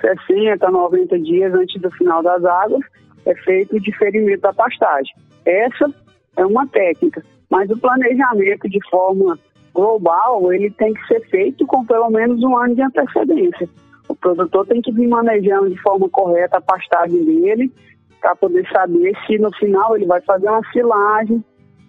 60 0.00 0.66
a 0.66 0.70
90 0.70 1.18
dias 1.18 1.52
antes 1.52 1.78
do 1.78 1.90
final 1.90 2.22
das 2.22 2.42
águas, 2.42 2.86
é 3.26 3.34
feito 3.34 3.76
o 3.76 3.80
diferimento 3.80 4.40
da 4.40 4.54
pastagem. 4.54 5.14
Essa 5.44 5.92
é 6.38 6.46
uma 6.46 6.66
técnica. 6.68 7.22
Mas 7.50 7.68
o 7.70 7.76
planejamento 7.76 8.68
de 8.68 8.78
forma 8.88 9.38
global, 9.74 10.52
ele 10.52 10.70
tem 10.70 10.92
que 10.94 11.06
ser 11.06 11.20
feito 11.28 11.66
com 11.66 11.84
pelo 11.84 12.10
menos 12.10 12.42
um 12.42 12.56
ano 12.56 12.74
de 12.74 12.82
antecedência. 12.82 13.68
O 14.08 14.14
produtor 14.14 14.66
tem 14.66 14.80
que 14.80 14.92
vir 14.92 15.08
manejando 15.08 15.70
de 15.70 15.80
forma 15.82 16.08
correta 16.08 16.58
a 16.58 16.60
pastagem 16.60 17.24
dele, 17.24 17.72
para 18.20 18.36
poder 18.36 18.68
saber 18.68 19.16
se 19.26 19.38
no 19.38 19.50
final 19.56 19.96
ele 19.96 20.06
vai 20.06 20.20
fazer 20.20 20.48
uma 20.48 20.62
silagem, 20.72 21.42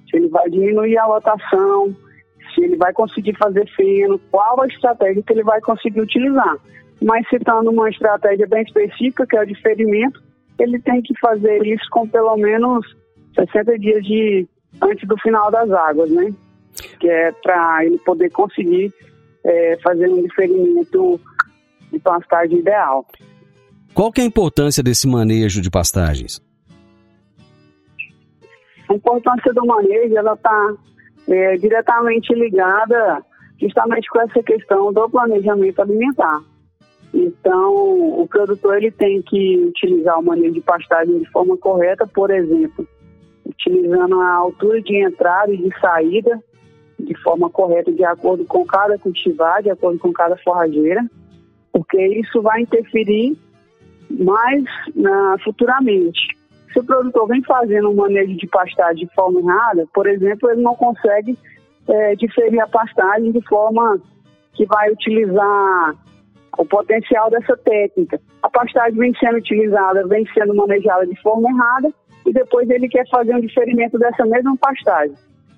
se 0.09 0.17
ele 0.17 0.29
vai 0.29 0.49
diminuir 0.49 0.97
a 0.97 1.07
lotação, 1.07 1.93
se 2.53 2.63
ele 2.63 2.77
vai 2.77 2.93
conseguir 2.93 3.35
fazer 3.37 3.67
feno, 3.75 4.19
qual 4.31 4.61
a 4.61 4.67
estratégia 4.67 5.21
que 5.21 5.33
ele 5.33 5.43
vai 5.43 5.59
conseguir 5.61 6.01
utilizar. 6.01 6.57
Mas 7.01 7.27
citando 7.29 7.71
uma 7.71 7.89
estratégia 7.89 8.47
bem 8.47 8.63
específica, 8.63 9.25
que 9.25 9.35
é 9.35 9.41
o 9.41 9.45
diferimento, 9.47 10.21
ele 10.59 10.79
tem 10.79 11.01
que 11.01 11.17
fazer 11.19 11.65
isso 11.65 11.85
com 11.89 12.07
pelo 12.07 12.37
menos 12.37 12.85
60 13.35 13.79
dias 13.79 14.03
de 14.03 14.47
antes 14.81 15.07
do 15.07 15.17
final 15.19 15.49
das 15.51 15.69
águas, 15.71 16.09
né? 16.09 16.33
Que 16.99 17.09
é 17.09 17.31
para 17.31 17.85
ele 17.85 17.97
poder 17.99 18.29
conseguir 18.31 18.93
é, 19.43 19.77
fazer 19.83 20.07
um 20.07 20.21
diferimento 20.21 21.19
de 21.91 21.99
pastagem 21.99 22.59
ideal. 22.59 23.05
Qual 23.93 24.11
que 24.11 24.21
é 24.21 24.23
a 24.23 24.27
importância 24.27 24.81
desse 24.81 25.07
manejo 25.07 25.61
de 25.61 25.69
pastagens? 25.69 26.41
A 28.89 28.93
importância 28.93 29.53
do 29.53 29.65
manejo 29.65 30.17
ela 30.17 30.33
está 30.33 30.73
é, 31.27 31.57
diretamente 31.57 32.33
ligada 32.33 33.23
justamente 33.59 34.09
com 34.09 34.21
essa 34.21 34.41
questão 34.41 34.91
do 34.91 35.09
planejamento 35.09 35.81
alimentar. 35.81 36.41
Então, 37.13 38.21
o 38.21 38.27
produtor 38.27 38.77
ele 38.77 38.89
tem 38.91 39.21
que 39.21 39.57
utilizar 39.67 40.17
o 40.19 40.23
manejo 40.23 40.53
de 40.53 40.61
pastagem 40.61 41.19
de 41.19 41.29
forma 41.29 41.57
correta, 41.57 42.07
por 42.07 42.31
exemplo, 42.31 42.87
utilizando 43.45 44.19
a 44.19 44.33
altura 44.33 44.81
de 44.81 44.97
entrada 44.97 45.51
e 45.51 45.57
de 45.57 45.79
saída 45.79 46.41
de 46.99 47.15
forma 47.21 47.49
correta, 47.49 47.91
de 47.91 48.03
acordo 48.03 48.45
com 48.45 48.65
cada 48.65 48.97
cultivar, 48.97 49.61
de 49.63 49.69
acordo 49.69 49.99
com 49.99 50.13
cada 50.13 50.37
forrageira, 50.37 51.03
porque 51.71 51.99
isso 52.19 52.41
vai 52.41 52.61
interferir 52.61 53.35
mais 54.09 54.63
na, 54.95 55.35
futuramente. 55.43 56.19
Se 56.71 56.79
o 56.79 56.83
produtor 56.83 57.27
vem 57.27 57.43
fazendo 57.43 57.89
um 57.89 57.95
manejo 57.95 58.37
de 58.37 58.47
pastagem 58.47 59.05
de 59.05 59.13
forma 59.13 59.39
errada, 59.39 59.87
por 59.93 60.07
exemplo, 60.07 60.49
ele 60.49 60.61
não 60.61 60.75
consegue 60.75 61.37
é, 61.87 62.15
diferir 62.15 62.61
a 62.61 62.67
pastagem 62.67 63.31
de 63.31 63.41
forma 63.47 63.99
que 64.53 64.65
vai 64.65 64.91
utilizar 64.91 65.95
o 66.57 66.65
potencial 66.65 67.29
dessa 67.29 67.57
técnica. 67.57 68.19
A 68.43 68.49
pastagem 68.49 68.97
vem 68.97 69.13
sendo 69.15 69.37
utilizada, 69.37 70.05
vem 70.07 70.25
sendo 70.33 70.53
manejada 70.53 71.07
de 71.07 71.19
forma 71.21 71.49
errada 71.49 71.93
e 72.25 72.33
depois 72.33 72.69
ele 72.69 72.87
quer 72.87 73.07
fazer 73.09 73.35
um 73.35 73.41
diferimento 73.41 73.97
dessa 73.97 74.25
mesma 74.25 74.55
pastagem. 74.57 75.15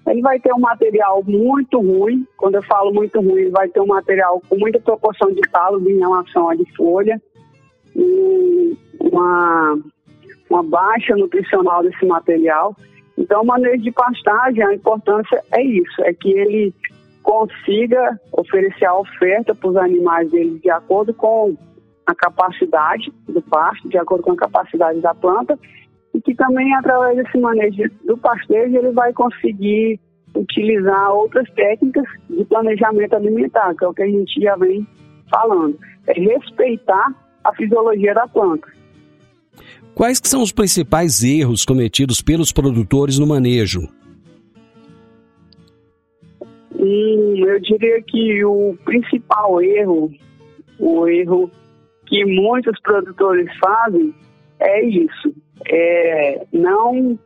Ele 0.08 0.22
vai 0.22 0.40
ter 0.40 0.54
um 0.54 0.60
material 0.60 1.24
muito 1.26 1.80
ruim, 1.80 2.28
quando 2.38 2.56
eu 2.56 2.64
falo 2.64 2.94
muito 2.94 3.22
ruim, 3.22 3.42
ele 3.42 3.52
vai 3.52 3.70
ter 3.70 3.80
um 3.80 3.88
material 3.88 4.42
com 4.50 4.58
muita 4.58 4.80
proporção 4.80 5.32
de 5.32 5.42
talos 5.50 5.86
em 5.86 5.98
relação 5.98 6.50
à 6.50 6.56
de 6.56 6.66
folha, 6.76 7.22
e 7.96 8.78
uma, 9.00 9.80
uma 10.50 10.64
baixa 10.64 11.16
nutricional 11.16 11.84
desse 11.84 12.06
material. 12.06 12.76
Então, 13.18 13.44
o 13.44 13.46
manejo 13.46 13.84
de 13.84 13.92
pastagem, 13.92 14.64
a 14.64 14.74
importância 14.74 15.42
é 15.52 15.64
isso, 15.64 16.02
é 16.02 16.14
que 16.14 16.32
ele 16.32 16.74
consiga 17.22 18.20
oferecer 18.34 18.86
a 18.86 18.98
oferta 18.98 19.56
para 19.56 19.70
os 19.70 19.78
animais 19.78 20.30
dele 20.30 20.60
de 20.60 20.70
acordo 20.70 21.14
com 21.14 21.56
a 22.06 22.14
capacidade 22.14 23.14
do 23.28 23.42
pasto, 23.42 23.88
de 23.88 23.98
acordo 23.98 24.24
com 24.24 24.34
a 24.34 24.38
capacidade 24.38 25.00
da 25.00 25.16
planta, 25.16 25.58
e 26.14 26.22
que 26.22 26.36
também 26.36 26.74
através 26.76 27.18
desse 27.18 27.38
manejo 27.38 27.84
do 28.06 28.18
pastejo 28.18 28.78
ele 28.78 28.92
vai 28.92 29.12
conseguir 29.14 30.00
utilizar 30.36 31.12
outras 31.12 31.50
técnicas 31.52 32.06
de 32.30 32.44
planejamento 32.46 33.16
alimentar, 33.16 33.74
que 33.76 33.86
é 33.86 33.88
o 33.88 33.94
que 33.94 34.04
a 34.04 34.08
gente 34.08 34.42
já 34.42 34.56
vem 34.56 34.86
falando. 35.30 35.78
É 36.08 36.14
respeitar 36.14 37.14
a 37.44 37.54
fisiologia 37.56 38.14
da 38.14 38.28
planta. 38.28 38.68
Quais 39.94 40.20
são 40.24 40.42
os 40.42 40.52
principais 40.52 41.24
erros 41.24 41.66
cometidos 41.66 42.22
pelos 42.22 42.52
produtores 42.52 43.20
no 43.20 43.28
manejo? 43.28 43.82
Hum, 46.76 47.36
eu 47.46 47.60
diria 47.62 48.02
que 48.02 48.44
o 48.44 48.76
principal 48.84 49.62
erro, 49.62 50.12
o 50.80 51.08
erro 51.08 51.52
que 52.08 52.26
muitos 52.26 52.80
produtores 52.82 53.48
fazem 53.60 54.14
é 54.60 54.84
isso, 54.84 55.34
é 55.68 56.46
não 56.52 57.18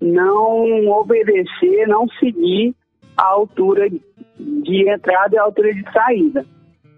não 0.00 0.88
obedecer, 0.88 1.86
não 1.88 2.06
seguir 2.20 2.74
a 3.16 3.24
altura 3.24 3.88
de 4.38 4.88
entrada 4.88 5.34
e 5.34 5.38
a 5.38 5.42
altura 5.42 5.74
de 5.74 5.92
saída. 5.92 6.46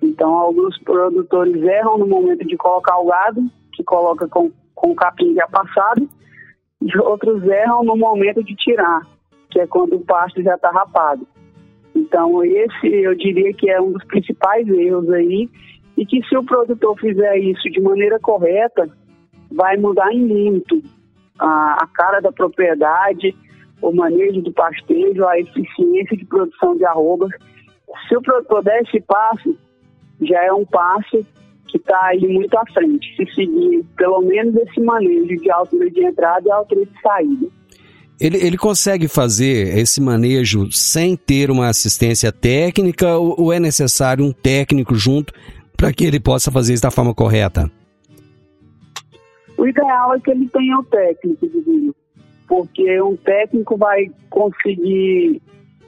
Então, 0.03 0.35
alguns 0.35 0.79
produtores 0.79 1.63
erram 1.63 1.99
no 1.99 2.07
momento 2.07 2.47
de 2.47 2.57
colocar 2.57 2.99
o 2.99 3.07
gado, 3.07 3.43
que 3.73 3.83
coloca 3.85 4.29
com, 4.29 4.51
com 4.75 4.91
o 4.91 4.95
capim 4.95 5.35
já 5.35 5.47
passado, 5.49 6.09
e 6.83 6.99
outros 6.99 7.43
erram 7.45 7.83
no 7.83 7.97
momento 7.97 8.43
de 8.43 8.55
tirar, 8.55 9.01
que 9.51 9.61
é 9.61 9.67
quando 9.67 9.97
o 9.97 10.05
pasto 10.05 10.43
já 10.43 10.55
está 10.55 10.71
rapado. 10.71 11.27
Então, 11.95 12.43
esse 12.45 12.87
eu 12.87 13.15
diria 13.15 13.53
que 13.53 13.71
é 13.71 13.81
um 13.81 13.93
dos 13.93 14.05
principais 14.05 14.69
erros 14.69 15.11
aí, 15.11 15.49
e 15.97 16.07
que 16.07 16.23
se 16.27 16.37
o 16.37 16.45
produtor 16.45 16.99
fizer 16.99 17.37
isso 17.39 17.69
de 17.71 17.81
maneira 17.81 18.19
correta, 18.19 18.89
vai 19.51 19.77
mudar 19.77 20.13
em 20.13 20.25
muito 20.25 20.83
a, 21.39 21.83
a 21.83 21.87
cara 21.87 22.21
da 22.21 22.31
propriedade, 22.31 23.35
o 23.83 23.93
manejo 23.93 24.43
do 24.43 24.53
pastejo, 24.53 25.27
a 25.27 25.39
eficiência 25.39 26.17
de 26.17 26.25
produção 26.27 26.77
de 26.77 26.85
arrobas. 26.85 27.31
Se 28.09 28.17
o 28.17 28.23
produtor 28.23 28.63
der 28.63 28.83
esse 28.83 29.01
passo, 29.01 29.57
já 30.23 30.45
é 30.45 30.53
um 30.53 30.65
passo 30.65 31.25
que 31.67 31.79
está 31.79 31.99
aí 32.07 32.27
muito 32.29 32.55
à 32.57 32.65
frente. 32.73 33.15
Se 33.17 33.35
seguir 33.35 33.85
pelo 33.97 34.21
menos 34.23 34.55
esse 34.57 34.81
manejo 34.81 35.37
de 35.37 35.51
altura 35.51 35.91
de 35.91 36.05
entrada 36.05 36.47
e 36.47 36.53
altura 36.53 36.85
de 36.85 37.01
saída. 37.01 37.47
Ele, 38.21 38.37
ele 38.37 38.59
consegue 38.59 39.09
fazer 39.09 39.79
esse 39.79 39.99
manejo 39.99 40.71
sem 40.71 41.17
ter 41.17 41.51
uma 41.51 41.69
assistência 41.69 42.31
técnica 42.31 43.17
ou, 43.17 43.35
ou 43.41 43.53
é 43.53 43.59
necessário 43.59 44.23
um 44.23 44.33
técnico 44.33 44.95
junto 44.95 45.33
para 45.75 45.91
que 45.91 46.05
ele 46.05 46.21
possa 46.21 46.51
fazer 46.51 46.75
isso 46.75 46.83
da 46.83 46.91
forma 46.91 47.15
correta? 47.15 47.71
O 49.61 49.69
ideal 49.69 50.15
é 50.15 50.21
que 50.21 50.31
ele 50.31 50.49
tenha 50.49 50.79
o 50.79 50.85
técnico, 50.85 51.47
Divino, 51.47 51.95
porque 52.49 53.03
um 53.03 53.15
técnico 53.15 53.77
vai 53.77 54.11
conseguir 54.31 55.43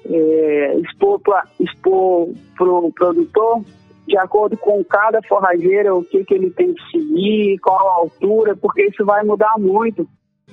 é, 0.05 0.79
expor 0.79 1.19
para 1.21 1.43
o 1.87 2.35
pro 2.55 2.93
produtor 2.93 3.65
de 4.07 4.19
acordo 4.19 4.59
com 4.59 4.85
cada 4.85 5.23
forrageira 5.23 5.95
o 5.95 6.05
que, 6.05 6.23
que 6.23 6.35
ele 6.35 6.51
tem 6.51 6.75
que 6.75 6.91
seguir, 6.91 7.59
qual 7.61 7.89
a 7.89 7.95
altura, 7.95 8.55
porque 8.55 8.83
isso 8.89 9.07
vai 9.07 9.25
mudar 9.25 9.55
muito 9.59 10.07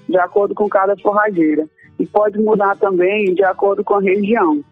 de 0.07 0.17
acordo 0.17 0.55
com 0.55 0.69
cada 0.69 0.95
forrageira. 0.95 1.67
E 1.99 2.05
pode 2.05 2.39
mudar 2.39 2.77
também 2.77 3.33
de 3.33 3.43
acordo 3.43 3.83
com 3.83 3.95
a 3.95 4.01
região. 4.01 4.63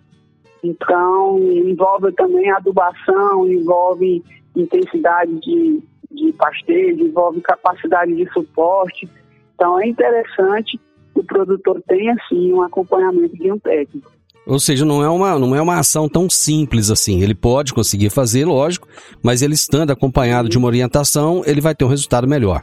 Então, 0.64 1.38
envolve 1.38 2.14
também 2.14 2.50
adubação, 2.50 3.46
envolve 3.46 4.24
intensidade 4.56 5.38
de, 5.42 5.84
de 6.12 6.32
pastejo, 6.34 7.04
envolve 7.04 7.42
capacidade 7.42 8.16
de 8.16 8.32
suporte. 8.32 9.10
Então, 9.56 9.80
é 9.80 9.88
interessante 9.88 10.80
que 11.14 11.20
o 11.20 11.24
produtor 11.24 11.82
tenha, 11.88 12.16
sim, 12.30 12.54
um 12.54 12.62
acompanhamento 12.62 13.36
de 13.36 13.52
um 13.52 13.60
técnico. 13.60 14.12
Ou 14.46 14.60
seja, 14.60 14.86
não 14.86 15.04
é, 15.04 15.10
uma, 15.10 15.38
não 15.38 15.54
é 15.54 15.62
uma 15.62 15.78
ação 15.78 16.08
tão 16.08 16.30
simples 16.30 16.90
assim. 16.90 17.22
Ele 17.22 17.36
pode 17.36 17.74
conseguir 17.74 18.10
fazer, 18.10 18.46
lógico, 18.46 18.88
mas 19.22 19.42
ele 19.42 19.54
estando 19.54 19.92
acompanhado 19.92 20.48
de 20.48 20.58
uma 20.58 20.68
orientação, 20.68 21.42
ele 21.46 21.60
vai 21.60 21.76
ter 21.76 21.84
um 21.84 21.90
resultado 21.90 22.26
melhor. 22.26 22.62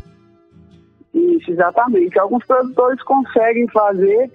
Isso, 1.13 1.51
exatamente. 1.51 2.19
Alguns 2.19 2.45
produtores 2.47 3.03
conseguem 3.03 3.69
fazer 3.69 4.31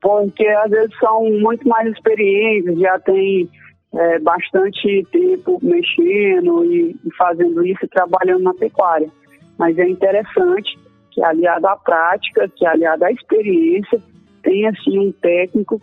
porque 0.00 0.46
às 0.46 0.70
vezes 0.70 0.96
são 0.98 1.24
muito 1.24 1.68
mais 1.68 1.90
experientes, 1.92 2.78
já 2.78 2.98
têm 3.00 3.48
é, 3.94 4.18
bastante 4.18 5.06
tempo 5.10 5.58
mexendo 5.62 6.64
e, 6.64 6.96
e 7.04 7.14
fazendo 7.16 7.64
isso 7.66 7.84
e 7.84 7.88
trabalhando 7.88 8.42
na 8.42 8.54
pecuária. 8.54 9.10
Mas 9.58 9.78
é 9.78 9.88
interessante 9.88 10.78
que 11.10 11.22
aliado 11.22 11.66
à 11.66 11.76
prática, 11.76 12.48
que 12.54 12.66
aliado 12.66 13.04
à 13.04 13.10
experiência, 13.10 14.00
tenha 14.42 14.70
assim 14.70 14.98
um 14.98 15.12
técnico 15.12 15.80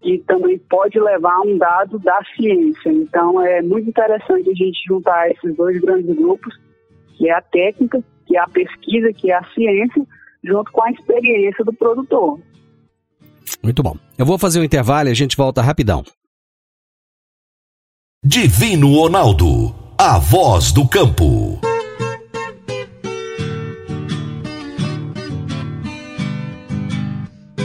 que 0.00 0.18
também 0.26 0.58
pode 0.58 0.98
levar 0.98 1.40
um 1.40 1.58
dado 1.58 1.98
da 1.98 2.18
ciência. 2.36 2.90
Então 2.90 3.40
é 3.44 3.60
muito 3.62 3.88
interessante 3.88 4.48
a 4.48 4.54
gente 4.54 4.78
juntar 4.86 5.30
esses 5.30 5.54
dois 5.56 5.80
grandes 5.80 6.14
grupos, 6.16 6.54
que 7.16 7.28
é 7.28 7.34
a 7.34 7.42
técnica, 7.42 8.02
que 8.26 8.36
é 8.36 8.40
a 8.40 8.48
pesquisa, 8.48 9.12
que 9.12 9.30
é 9.30 9.34
a 9.34 9.44
ciência, 9.52 10.06
junto 10.42 10.70
com 10.72 10.82
a 10.82 10.90
experiência 10.90 11.64
do 11.64 11.72
produtor. 11.72 12.38
Muito 13.62 13.82
bom. 13.82 13.96
Eu 14.16 14.24
vou 14.24 14.38
fazer 14.38 14.60
um 14.60 14.64
intervalo 14.64 15.08
e 15.08 15.12
a 15.12 15.14
gente 15.14 15.36
volta 15.36 15.60
rapidão. 15.60 16.04
Divino 18.22 18.96
Ronaldo, 18.96 19.74
a 19.96 20.18
voz 20.18 20.72
do 20.72 20.86
campo. 20.86 21.58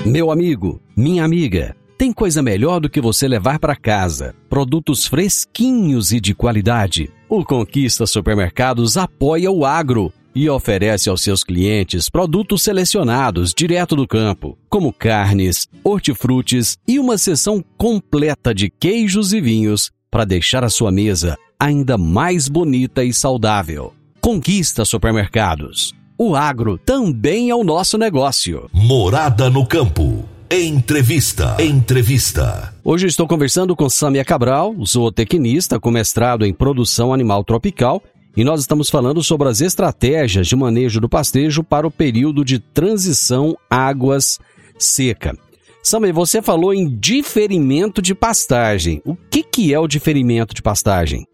Meu 0.05 0.31
amigo, 0.31 0.81
minha 0.95 1.25
amiga. 1.25 1.75
Tem 1.97 2.13
coisa 2.13 2.41
melhor 2.41 2.79
do 2.79 2.89
que 2.89 3.01
você 3.01 3.27
levar 3.27 3.59
para 3.59 3.75
casa. 3.75 4.33
Produtos 4.49 5.05
fresquinhos 5.05 6.13
e 6.13 6.21
de 6.21 6.33
qualidade. 6.33 7.11
O 7.27 7.43
Conquista 7.43 8.07
Supermercados 8.07 8.95
apoia 8.95 9.51
o 9.51 9.65
agro 9.65 10.13
e 10.33 10.49
oferece 10.49 11.09
aos 11.09 11.21
seus 11.21 11.43
clientes 11.43 12.09
produtos 12.09 12.61
selecionados 12.61 13.53
direto 13.53 13.93
do 13.93 14.07
campo, 14.07 14.57
como 14.69 14.93
carnes, 14.93 15.67
hortifrutis 15.83 16.77
e 16.87 16.97
uma 16.97 17.17
seção 17.17 17.61
completa 17.77 18.53
de 18.53 18.69
queijos 18.69 19.33
e 19.33 19.41
vinhos 19.41 19.93
para 20.15 20.23
deixar 20.23 20.63
a 20.63 20.69
sua 20.69 20.93
mesa 20.93 21.37
ainda 21.59 21.97
mais 21.97 22.47
bonita 22.47 23.03
e 23.03 23.11
saudável. 23.11 23.93
Conquista 24.21 24.85
Supermercados. 24.85 25.93
O 26.17 26.37
agro 26.37 26.77
também 26.77 27.49
é 27.49 27.55
o 27.55 27.65
nosso 27.65 27.97
negócio. 27.97 28.69
Morada 28.71 29.49
no 29.49 29.65
campo. 29.67 30.23
Entrevista. 30.49 31.57
Entrevista. 31.59 32.73
Hoje 32.81 33.07
estou 33.07 33.27
conversando 33.27 33.75
com 33.75 33.89
Samia 33.89 34.23
Cabral, 34.23 34.73
zootecnista 34.85 35.81
com 35.81 35.91
mestrado 35.91 36.45
em 36.45 36.53
produção 36.53 37.13
animal 37.13 37.43
tropical, 37.43 38.01
e 38.37 38.45
nós 38.45 38.61
estamos 38.61 38.89
falando 38.89 39.21
sobre 39.21 39.49
as 39.49 39.59
estratégias 39.59 40.47
de 40.47 40.55
manejo 40.55 41.01
do 41.01 41.09
pastejo 41.09 41.61
para 41.61 41.85
o 41.85 41.91
período 41.91 42.45
de 42.45 42.57
transição 42.57 43.57
águas 43.69 44.39
seca. 44.77 45.37
Samia, 45.85 46.11
você 46.11 46.41
falou 46.41 46.73
em 46.73 46.89
diferimento 46.89 48.01
de 48.01 48.15
pastagem. 48.15 49.03
O 49.05 49.15
que, 49.15 49.43
que 49.43 49.71
é 49.71 49.79
o 49.79 49.87
diferimento 49.87 50.51
de 50.51 50.59
pastagem? 50.59 51.27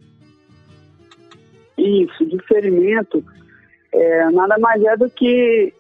Isso, 1.78 2.26
diferimento 2.26 3.24
é, 3.94 4.30
nada 4.32 4.58
mais 4.60 4.84
é 4.84 4.98
do 4.98 5.10
que 5.10 5.74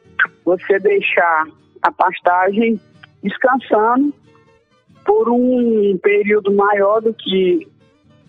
você 0.45 0.79
deixar 0.79 1.47
a 1.81 1.91
pastagem 1.91 2.79
descansando 3.21 4.13
por 5.05 5.29
um 5.29 5.97
período 6.01 6.53
maior 6.53 7.01
do 7.01 7.13
que, 7.13 7.67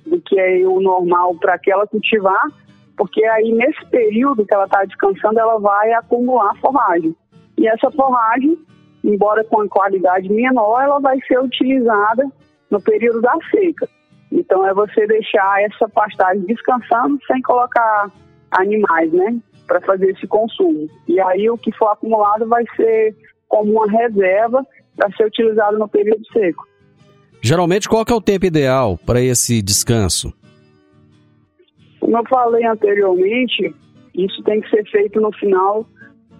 do 0.05 0.21
que 0.23 0.41
é 0.41 0.67
o 0.67 0.81
normal 0.81 1.37
para 1.37 1.57
que 1.57 1.71
ela 1.71 1.87
cultivar, 1.87 2.49
porque 2.97 3.25
aí 3.27 3.53
nesse 3.53 3.87
período 3.87 4.45
que 4.45 4.53
ela 4.53 4.65
está 4.65 4.85
descansando, 4.85 5.39
ela 5.39 5.61
vai 5.61 5.93
acumular 5.93 6.53
forragem. 6.57 7.15
E 7.57 7.69
essa 7.69 7.93
forragem, 7.93 8.59
embora 9.05 9.45
com 9.45 9.61
a 9.61 9.69
qualidade 9.69 10.29
menor, 10.31 10.83
ela 10.83 10.99
vai 11.01 11.19
ser 11.27 11.41
utilizada 11.41 12.27
no 12.71 12.81
período 12.81 13.21
da 13.21 13.35
seca. 13.51 13.88
Então 14.31 14.67
é 14.67 14.73
você 14.73 15.07
deixar 15.07 15.62
essa 15.62 15.88
pastagem 15.88 16.43
descansando 16.43 17.19
sem 17.27 17.43
colocar 17.43 18.11
animais, 18.51 19.12
né, 19.12 19.38
para 19.67 19.81
fazer 19.81 20.11
esse 20.11 20.27
consumo. 20.27 20.88
E 21.07 21.21
aí 21.21 21.51
o 21.51 21.59
que 21.59 21.73
for 21.73 21.88
acumulado 21.88 22.47
vai 22.47 22.65
ser 22.77 23.15
como 23.49 23.73
uma 23.73 23.87
reserva 23.87 24.67
para 24.97 25.11
ser 25.12 25.27
utilizado 25.27 25.79
no 25.79 25.88
período 25.88 26.25
seco. 26.33 26.67
Geralmente, 27.43 27.88
qual 27.88 28.05
é 28.09 28.15
o 28.15 28.21
tempo 28.21 28.47
ideal 28.47 28.97
para 29.05 29.21
esse 29.21 29.61
descanso? 29.61 30.33
Como 31.99 32.17
eu 32.17 32.25
falei 32.29 32.65
anteriormente, 32.65 33.75
isso 34.15 34.43
tem 34.45 34.61
que 34.61 34.71
ser 34.71 34.88
feito 34.91 35.21
no 35.21 35.33
final 35.33 35.87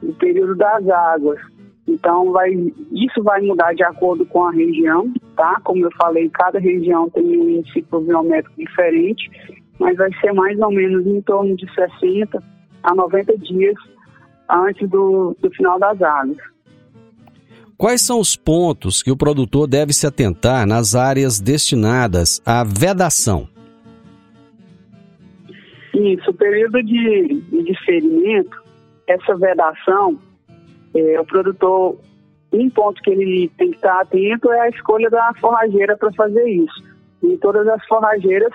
do 0.01 0.12
período 0.14 0.55
das 0.55 0.88
águas. 0.88 1.40
Então, 1.87 2.31
vai, 2.33 2.51
isso 2.92 3.23
vai 3.23 3.40
mudar 3.40 3.75
de 3.75 3.83
acordo 3.83 4.25
com 4.27 4.45
a 4.45 4.53
região, 4.53 5.12
tá? 5.37 5.61
Como 5.64 5.85
eu 5.85 5.90
falei, 5.97 6.29
cada 6.31 6.59
região 6.59 7.11
tem 7.11 7.38
um 7.38 7.49
índice 7.49 7.83
pluviométrico 7.83 8.57
diferente, 8.57 9.31
mas 9.79 9.97
vai 9.97 10.11
ser 10.21 10.33
mais 10.33 10.59
ou 10.61 10.71
menos 10.71 11.07
em 11.07 11.21
torno 11.23 11.57
de 11.57 11.66
60 11.75 12.42
a 12.83 12.95
90 12.95 13.37
dias 13.38 13.75
antes 14.49 14.88
do, 14.88 15.37
do 15.40 15.51
final 15.51 15.79
das 15.79 16.01
águas. 16.01 16.38
Quais 17.77 18.01
são 18.01 18.21
os 18.21 18.37
pontos 18.37 19.03
que 19.03 19.11
o 19.11 19.16
produtor 19.16 19.66
deve 19.66 19.92
se 19.92 20.07
atentar 20.07 20.66
nas 20.66 20.95
áreas 20.95 21.40
destinadas 21.40 22.40
à 22.47 22.62
vedação? 22.62 23.49
Isso, 25.92 26.31
o 26.31 26.35
período 26.35 26.83
de, 26.83 27.42
de 27.51 27.62
diferimento, 27.64 28.62
essa 29.09 29.37
vedação, 29.37 30.18
é, 30.94 31.20
o 31.20 31.24
produtor, 31.24 31.98
um 32.52 32.68
ponto 32.70 33.00
que 33.02 33.11
ele 33.11 33.50
tem 33.57 33.70
que 33.70 33.76
estar 33.76 34.00
atento 34.00 34.50
é 34.52 34.61
a 34.61 34.68
escolha 34.68 35.09
da 35.09 35.33
forrageira 35.40 35.96
para 35.96 36.12
fazer 36.12 36.48
isso. 36.48 36.83
E 37.22 37.37
todas 37.38 37.66
as 37.68 37.85
forrageiras 37.87 38.52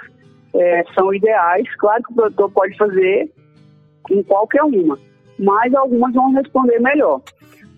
é, 0.53 0.83
são 0.93 1.13
ideais, 1.13 1.67
claro 1.77 2.03
que 2.03 2.11
o 2.11 2.15
produtor 2.15 2.51
pode 2.51 2.77
fazer 2.77 3.31
em 4.09 4.23
qualquer 4.23 4.63
uma, 4.63 4.97
mas 5.39 5.73
algumas 5.73 6.13
vão 6.13 6.31
responder 6.33 6.79
melhor. 6.79 7.21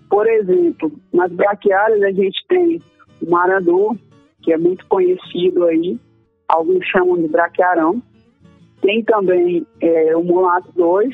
Por 0.09 0.27
exemplo, 0.27 0.91
nas 1.13 1.31
braquiárias 1.31 2.01
a 2.01 2.11
gente 2.11 2.45
tem 2.47 2.81
o 3.21 3.29
marandu, 3.29 3.97
que 4.41 4.53
é 4.53 4.57
muito 4.57 4.85
conhecido 4.87 5.65
aí, 5.65 5.99
alguns 6.47 6.85
chamam 6.87 7.17
de 7.17 7.27
braquiarão. 7.27 8.01
Tem 8.81 9.03
também 9.03 9.65
é, 9.81 10.15
o 10.15 10.23
mulato 10.23 10.71
2, 10.75 11.13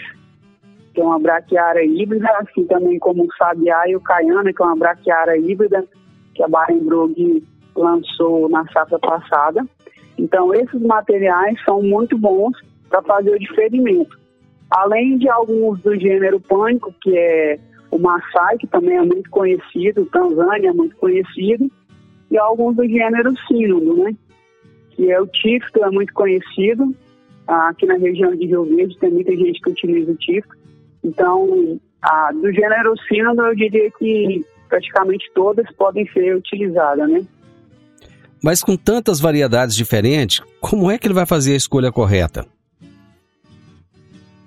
que 0.96 1.02
é 1.02 1.04
uma 1.04 1.20
braquiária 1.20 1.84
híbrida, 1.84 2.30
assim 2.40 2.66
também 2.66 2.98
como 2.98 3.26
o 3.26 3.36
sabiá 3.38 3.88
e 3.88 3.96
o 3.98 4.02
caiana, 4.02 4.54
que 4.54 4.62
é 4.62 4.66
uma 4.66 4.78
braquiária 4.78 5.38
híbrida, 5.38 5.86
que 6.34 6.42
a 6.42 6.48
Barenbrug 6.48 7.44
lançou 7.76 8.48
na 8.48 8.66
safra 8.72 8.98
passada. 8.98 9.66
Então, 10.18 10.54
esses 10.54 10.82
materiais 10.82 11.62
são 11.66 11.84
muito 11.84 12.18
bons 12.18 12.58
para 12.90 13.02
fazer 13.02 13.36
o 13.36 13.40
diferimento. 13.40 14.18
Além 14.72 15.18
de 15.18 15.30
alguns 15.30 15.82
do 15.82 16.00
gênero 16.00 16.40
pânico, 16.40 16.94
que 17.02 17.16
é 17.18 17.60
o 17.92 18.00
Maasai, 18.00 18.58
que 18.58 18.68
também 18.68 18.96
é 18.96 19.02
muito 19.02 19.30
conhecido, 19.30 20.04
o 20.04 20.06
Tanzânia 20.06 20.70
é 20.70 20.74
muito 20.74 20.96
conhecido, 20.96 21.70
e 22.32 22.38
alguns 22.38 22.78
do 22.78 22.88
gênero 22.88 23.34
sínodo, 23.48 23.98
né? 23.98 24.16
Que 24.92 25.12
é 25.12 25.22
o 25.22 25.28
tifto, 25.28 25.84
é 25.84 25.92
muito 25.92 26.14
conhecido. 26.14 26.96
Aqui 27.46 27.86
na 27.86 27.96
região 27.96 28.34
de 28.34 28.48
Rio 28.48 28.64
Verde 28.64 28.98
tem 28.98 29.12
muita 29.12 29.36
gente 29.36 29.60
que 29.60 29.70
utiliza 29.70 30.12
o 30.12 30.16
tifto. 30.16 30.65
Então, 31.06 31.80
a, 32.02 32.32
do 32.32 32.52
gênero 32.52 32.96
sínodo, 33.08 33.44
eu 33.44 33.56
diria 33.56 33.92
que 33.92 34.44
praticamente 34.68 35.32
todas 35.36 35.72
podem 35.76 36.08
ser 36.12 36.36
utilizadas, 36.36 37.08
né? 37.08 37.24
Mas 38.44 38.62
com 38.62 38.76
tantas 38.76 39.20
variedades 39.20 39.76
diferentes, 39.76 40.42
como 40.60 40.90
é 40.90 40.98
que 40.98 41.06
ele 41.06 41.14
vai 41.14 41.26
fazer 41.26 41.54
a 41.54 41.58
escolha 41.58 41.92
correta? 41.92 42.46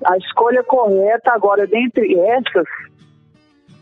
A 0.05 0.16
escolha 0.18 0.62
correta, 0.64 1.33
agora, 1.33 1.66
dentre 1.66 2.18
essas, 2.18 2.66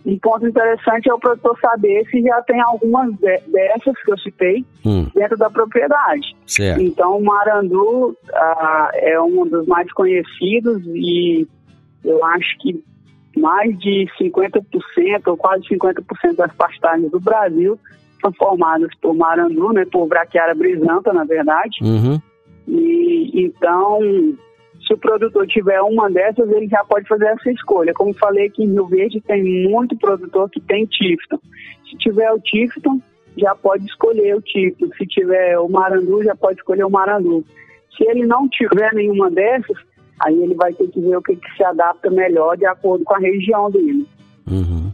um 0.05 0.19
ponto 0.19 0.47
interessante 0.47 1.09
é 1.11 1.15
o 1.15 1.19
produtor 1.19 1.59
saber 1.61 2.07
se 2.11 2.23
já 2.23 2.41
tem 2.43 2.61
algumas 2.61 3.15
dessas 3.19 4.03
que 4.05 4.13
eu 4.13 4.19
citei 4.19 4.65
hum. 4.85 5.09
dentro 5.15 5.37
da 5.37 5.51
propriedade. 5.51 6.37
Certo. 6.47 6.81
Então, 6.81 7.19
o 7.19 7.25
Marandu 7.25 8.17
ah, 8.33 8.91
é 8.95 9.21
um 9.21 9.47
dos 9.47 9.67
mais 9.67 9.91
conhecidos 9.93 10.83
e 10.87 11.47
eu 12.07 12.25
acho 12.25 12.59
que 12.59 12.83
mais 13.37 13.79
de 13.79 14.07
50% 14.19 14.63
ou 15.27 15.37
quase 15.37 15.65
50% 15.69 16.37
das 16.37 16.55
pastagens 16.55 17.11
do 17.11 17.21
Brasil 17.21 17.79
são 18.21 18.33
formadas 18.33 18.91
por 19.01 19.15
Marandu, 19.15 19.73
né, 19.73 19.85
por 19.85 20.07
Braquiara 20.07 20.55
brisanta, 20.55 21.13
na 21.13 21.25
verdade. 21.25 21.79
Uhum. 21.83 22.21
E 22.67 23.31
então 23.35 24.01
se 24.87 24.95
o 24.95 24.99
produtor 24.99 25.47
tiver 25.49 25.81
uma 25.83 26.09
dessas, 26.09 26.49
ele 26.51 26.69
já 26.69 26.85
pode 26.85 27.09
fazer 27.09 27.27
essa 27.27 27.51
escolha. 27.51 27.93
Como 27.93 28.15
falei 28.15 28.47
aqui 28.47 28.63
em 28.63 28.73
Rio 28.73 28.87
Verde, 28.87 29.21
tem 29.21 29.69
muito 29.69 29.97
produtor 29.97 30.49
que 30.49 30.61
tem 30.61 30.87
Tifton. 30.87 31.39
Se 31.91 31.97
tiver 31.99 32.31
o 32.33 32.39
Tifton, 32.39 33.01
já 33.37 33.55
pode 33.55 33.85
escolher 33.85 34.37
o 34.37 34.43
Tifton. 34.43 34.89
Se 34.97 35.05
tiver 35.07 35.59
o 35.59 35.69
Marandu, 35.69 36.23
já 36.23 36.37
pode 36.37 36.59
escolher 36.59 36.85
o 36.85 36.91
Marandu. 36.91 37.45
Se 37.97 38.05
ele 38.05 38.25
não 38.27 38.49
tiver 38.49 38.95
nenhuma 38.95 39.29
dessas, 39.29 39.77
aí 40.21 40.43
ele 40.43 40.55
vai 40.55 40.73
ter 40.73 40.89
que 40.89 41.01
ver 41.01 41.17
o 41.17 41.23
que, 41.23 41.37
que 41.37 41.57
se 41.57 41.65
adapta 41.65 42.11
melhor 42.11 42.57
de 42.57 42.67
acordo 42.67 43.05
com 43.05 43.15
a 43.15 43.19
região 43.19 43.71
dele. 43.71 44.07
Uhum. 44.51 44.93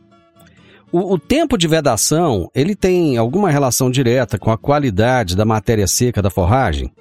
O, 0.92 1.14
o, 1.14 1.18
tempo 1.18 1.56
de 1.56 1.66
vedação, 1.66 2.50
ele 2.54 2.74
tem 2.74 3.16
alguma 3.16 3.50
relação 3.50 3.90
direta 3.90 4.38
com 4.38 4.50
a 4.50 4.58
qualidade 4.58 5.36
da 5.36 5.44
matéria 5.44 5.86
seca 5.86 6.20
da 6.20 6.30
forragem? 6.30 6.92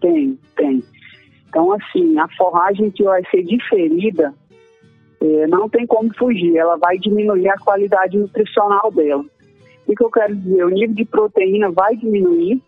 Tem, 0.00 0.38
tem. 0.56 0.82
Então, 1.48 1.72
assim, 1.72 2.16
a 2.18 2.28
forragem 2.36 2.90
que 2.90 3.02
vai 3.02 3.22
ser 3.30 3.42
diferida, 3.42 4.32
é, 5.20 5.46
não 5.48 5.68
tem 5.68 5.86
como 5.86 6.14
fugir, 6.16 6.56
ela 6.56 6.76
vai 6.76 6.96
diminuir 6.98 7.48
a 7.48 7.58
qualidade 7.58 8.16
nutricional 8.16 8.92
dela. 8.92 9.24
O 9.86 9.96
que 9.96 10.04
eu 10.04 10.10
quero 10.10 10.36
dizer? 10.36 10.64
O 10.64 10.68
nível 10.68 10.94
de 10.94 11.04
proteína 11.06 11.70
vai 11.70 11.96
diminuir 11.96 12.62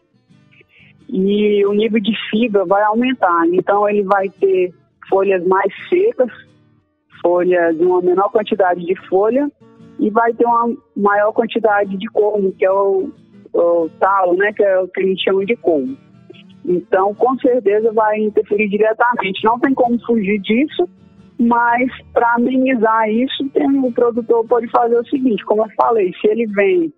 e 1.13 1.67
o 1.67 1.73
nível 1.73 2.01
de 2.01 2.13
fibra 2.31 2.65
vai 2.65 2.83
aumentar. 2.85 3.47
Então, 3.53 3.89
ele 3.89 4.03
vai 4.05 4.29
ter 4.29 4.73
folhas 5.09 5.45
mais 5.47 5.73
secas, 5.89 6.31
folhas 7.21 7.77
de 7.77 7.85
uma 7.85 8.01
menor 8.01 8.31
quantidade 8.31 8.85
de 8.85 8.95
folha 9.09 9.51
e 9.99 10.09
vai 10.09 10.33
ter 10.33 10.47
uma 10.47 10.75
maior 10.97 11.33
quantidade 11.33 11.97
de 11.97 12.07
como, 12.09 12.53
que 12.53 12.65
é 12.65 12.71
o, 12.71 13.11
o 13.53 13.91
talo, 13.99 14.35
né, 14.35 14.53
que 14.53 14.63
é 14.63 14.79
o 14.79 14.89
que 14.89 15.01
a 15.01 15.05
gente 15.05 15.23
chama 15.23 15.45
de 15.45 15.57
como. 15.57 15.97
Então, 16.65 17.15
com 17.15 17.37
certeza 17.39 17.93
vai 17.93 18.19
interferir 18.21 18.69
diretamente. 18.69 19.45
Não 19.45 19.59
tem 19.59 19.75
como 19.75 19.99
fugir 20.07 20.41
disso, 20.41 20.89
mas 21.39 21.91
para 22.13 22.35
amenizar 22.35 23.11
isso, 23.11 23.49
tem, 23.51 23.67
o 23.79 23.93
produtor 23.93 24.47
pode 24.47 24.69
fazer 24.71 24.97
o 24.97 25.07
seguinte, 25.07 25.45
como 25.45 25.65
eu 25.65 25.71
falei, 25.77 26.13
se 26.21 26.29
ele 26.29 26.47
vem 26.47 26.93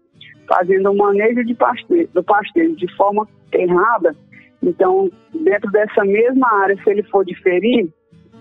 fazendo 0.48 0.90
o 0.90 0.96
manejo 0.96 1.44
de 1.44 1.54
pasteiro, 1.54 2.08
do 2.12 2.22
pasteiro 2.22 2.76
de 2.76 2.96
forma 2.96 3.26
errada, 3.58 4.14
então, 4.62 5.10
dentro 5.34 5.70
dessa 5.72 6.04
mesma 6.04 6.48
área, 6.62 6.76
se 6.82 6.88
ele 6.88 7.02
for 7.04 7.24
diferir, 7.24 7.88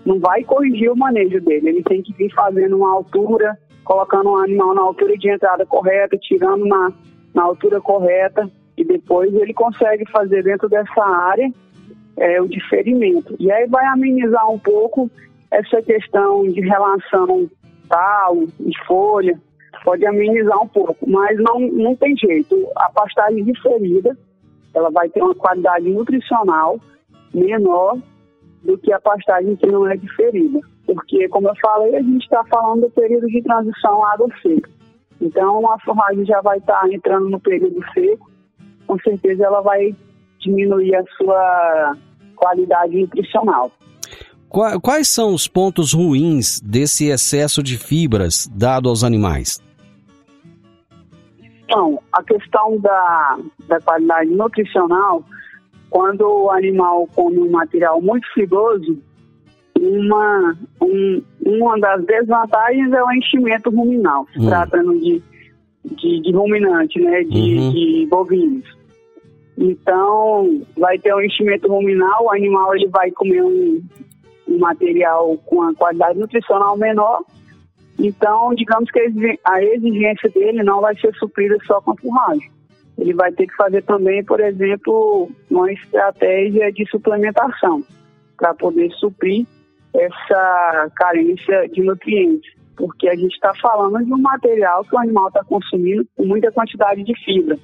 não 0.06 0.20
vai 0.20 0.44
corrigir 0.44 0.90
o 0.90 0.96
manejo 0.96 1.40
dele. 1.40 1.68
Ele 1.68 1.82
tem 1.82 2.00
que 2.00 2.12
vir 2.12 2.32
fazendo 2.32 2.76
uma 2.76 2.92
altura, 2.92 3.58
colocando 3.84 4.30
o 4.30 4.36
animal 4.36 4.74
na 4.74 4.82
altura 4.82 5.16
de 5.16 5.28
entrada 5.28 5.66
correta, 5.66 6.16
tirando 6.16 6.64
na, 6.64 6.92
na 7.34 7.42
altura 7.42 7.80
correta 7.80 8.48
e 8.76 8.84
depois 8.84 9.34
ele 9.34 9.52
consegue 9.52 10.08
fazer 10.10 10.44
dentro 10.44 10.68
dessa 10.68 11.04
área 11.04 11.50
é, 12.16 12.40
o 12.40 12.48
diferimento. 12.48 13.34
E 13.38 13.50
aí 13.50 13.66
vai 13.66 13.84
amenizar 13.86 14.48
um 14.50 14.58
pouco 14.58 15.10
essa 15.50 15.82
questão 15.82 16.44
de 16.44 16.60
relação 16.60 17.50
tal, 17.88 18.46
de 18.58 18.86
folha, 18.86 19.38
pode 19.84 20.06
amenizar 20.06 20.62
um 20.62 20.68
pouco, 20.68 21.08
mas 21.08 21.36
não, 21.38 21.60
não 21.60 21.94
tem 21.96 22.16
jeito. 22.16 22.56
A 22.76 22.90
pastagem 22.90 23.44
diferida, 23.44 24.16
ela 24.74 24.90
vai 24.90 25.08
ter 25.08 25.22
uma 25.22 25.34
qualidade 25.34 25.88
nutricional 25.88 26.78
menor 27.32 27.98
do 28.62 28.78
que 28.78 28.92
a 28.92 29.00
pastagem 29.00 29.56
que 29.56 29.66
não 29.66 29.86
é 29.86 29.96
diferida. 29.96 30.60
Porque, 30.86 31.28
como 31.28 31.48
eu 31.48 31.54
falei, 31.60 31.96
a 31.96 32.02
gente 32.02 32.22
está 32.22 32.44
falando 32.44 32.82
do 32.82 32.90
período 32.90 33.26
de 33.26 33.42
transição 33.42 34.04
água 34.04 34.28
seca. 34.42 34.70
Então, 35.20 35.70
a 35.72 35.78
forragem 35.80 36.24
já 36.26 36.40
vai 36.40 36.58
estar 36.58 36.80
tá 36.80 36.88
entrando 36.92 37.28
no 37.28 37.40
período 37.40 37.80
seco 37.94 38.32
com 38.92 38.98
certeza 38.98 39.44
ela 39.44 39.60
vai 39.60 39.94
diminuir 40.38 40.94
a 40.94 41.04
sua 41.16 41.96
qualidade 42.36 43.00
nutricional. 43.00 43.70
Quais 44.82 45.08
são 45.08 45.32
os 45.32 45.48
pontos 45.48 45.94
ruins 45.94 46.60
desse 46.60 47.06
excesso 47.06 47.62
de 47.62 47.78
fibras 47.78 48.46
dado 48.52 48.90
aos 48.90 49.02
animais? 49.02 49.62
Então, 51.72 51.98
a 52.12 52.22
questão 52.22 52.78
da, 52.80 53.38
da 53.66 53.80
qualidade 53.80 54.28
nutricional, 54.28 55.24
quando 55.88 56.20
o 56.20 56.50
animal 56.50 57.08
come 57.14 57.38
um 57.38 57.50
material 57.50 58.00
muito 58.02 58.30
fibroso, 58.34 58.98
uma, 59.80 60.54
um, 60.82 61.22
uma 61.40 61.80
das 61.80 62.04
desvantagens 62.04 62.92
é 62.92 63.02
o 63.02 63.10
enchimento 63.12 63.70
ruminal, 63.70 64.26
se 64.34 64.38
hum. 64.38 64.48
tratando 64.48 65.00
de, 65.00 65.22
de, 65.96 66.20
de 66.20 66.32
ruminante, 66.32 67.00
né, 67.00 67.22
de, 67.24 67.56
uhum. 67.56 67.70
de 67.70 68.06
bovinos. 68.10 68.76
Então, 69.56 70.60
vai 70.76 70.98
ter 70.98 71.14
um 71.14 71.22
enchimento 71.22 71.68
ruminal, 71.68 72.24
o 72.24 72.30
animal 72.30 72.76
ele 72.76 72.88
vai 72.88 73.10
comer 73.12 73.42
um, 73.42 73.82
um 74.46 74.58
material 74.58 75.38
com 75.46 75.62
a 75.62 75.74
qualidade 75.74 76.18
nutricional 76.18 76.76
menor. 76.76 77.22
Então, 77.98 78.54
digamos 78.54 78.90
que 78.90 79.00
a 79.44 79.62
exigência 79.62 80.28
dele 80.30 80.62
não 80.62 80.80
vai 80.80 80.96
ser 80.96 81.14
suprida 81.14 81.56
só 81.64 81.80
com 81.80 81.92
a 81.92 81.96
forragem. 81.96 82.50
Ele 82.98 83.14
vai 83.14 83.32
ter 83.32 83.46
que 83.46 83.54
fazer 83.56 83.82
também, 83.82 84.24
por 84.24 84.40
exemplo, 84.40 85.30
uma 85.50 85.72
estratégia 85.72 86.72
de 86.72 86.88
suplementação 86.90 87.82
para 88.36 88.54
poder 88.54 88.90
suprir 88.92 89.46
essa 89.94 90.90
carência 90.96 91.68
de 91.68 91.82
nutrientes. 91.82 92.52
Porque 92.76 93.08
a 93.08 93.14
gente 93.14 93.34
está 93.34 93.52
falando 93.60 94.04
de 94.04 94.12
um 94.12 94.18
material 94.18 94.84
que 94.84 94.94
o 94.94 94.98
animal 94.98 95.28
está 95.28 95.44
consumindo 95.44 96.06
com 96.16 96.24
muita 96.24 96.50
quantidade 96.50 97.04
de 97.04 97.14
fibra. 97.24 97.58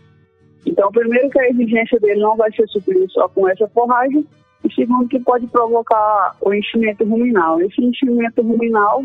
Então, 0.66 0.90
primeiro 0.92 1.30
que 1.30 1.40
a 1.40 1.48
exigência 1.48 1.98
dele 1.98 2.20
não 2.20 2.36
vai 2.36 2.52
ser 2.52 2.66
suprida 2.68 3.06
só 3.08 3.28
com 3.28 3.48
essa 3.48 3.66
forragem, 3.68 4.26
e 4.64 4.74
segundo 4.74 5.08
que 5.08 5.18
pode 5.20 5.46
provocar 5.46 6.36
o 6.40 6.52
enchimento 6.52 7.04
ruminal. 7.04 7.60
Esse 7.60 7.82
enchimento 7.82 8.42
ruminal 8.42 9.04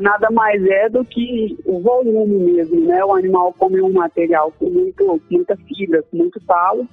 nada 0.00 0.30
mais 0.30 0.64
é 0.64 0.88
do 0.88 1.04
que 1.04 1.58
o 1.64 1.80
volume 1.80 2.52
mesmo, 2.52 2.80
né? 2.86 3.04
O 3.04 3.14
animal 3.14 3.52
come 3.58 3.80
um 3.82 3.92
material 3.92 4.52
com 4.58 4.70
muito, 4.70 5.20
muita 5.30 5.56
fibra, 5.56 6.02
com 6.04 6.16
muito 6.16 6.40
talo, 6.40 6.86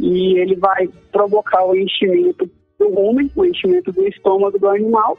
e 0.00 0.38
ele 0.38 0.56
vai 0.56 0.88
provocar 1.10 1.64
o 1.66 1.76
enchimento 1.76 2.50
do 2.78 2.88
rumen, 2.88 3.30
o 3.36 3.44
enchimento 3.44 3.92
do 3.92 4.06
estômago 4.08 4.58
do 4.58 4.68
animal, 4.68 5.18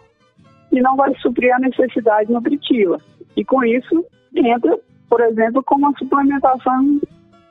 e 0.72 0.82
não 0.82 0.96
vai 0.96 1.14
suprir 1.16 1.54
a 1.54 1.60
necessidade 1.60 2.32
nutritiva. 2.32 3.00
E 3.38 3.46
com 3.46 3.64
isso 3.64 4.06
entra, 4.36 4.80
por 5.08 5.22
exemplo, 5.22 5.64
como 5.64 5.88
uma 5.88 5.98
suplementação 5.98 7.00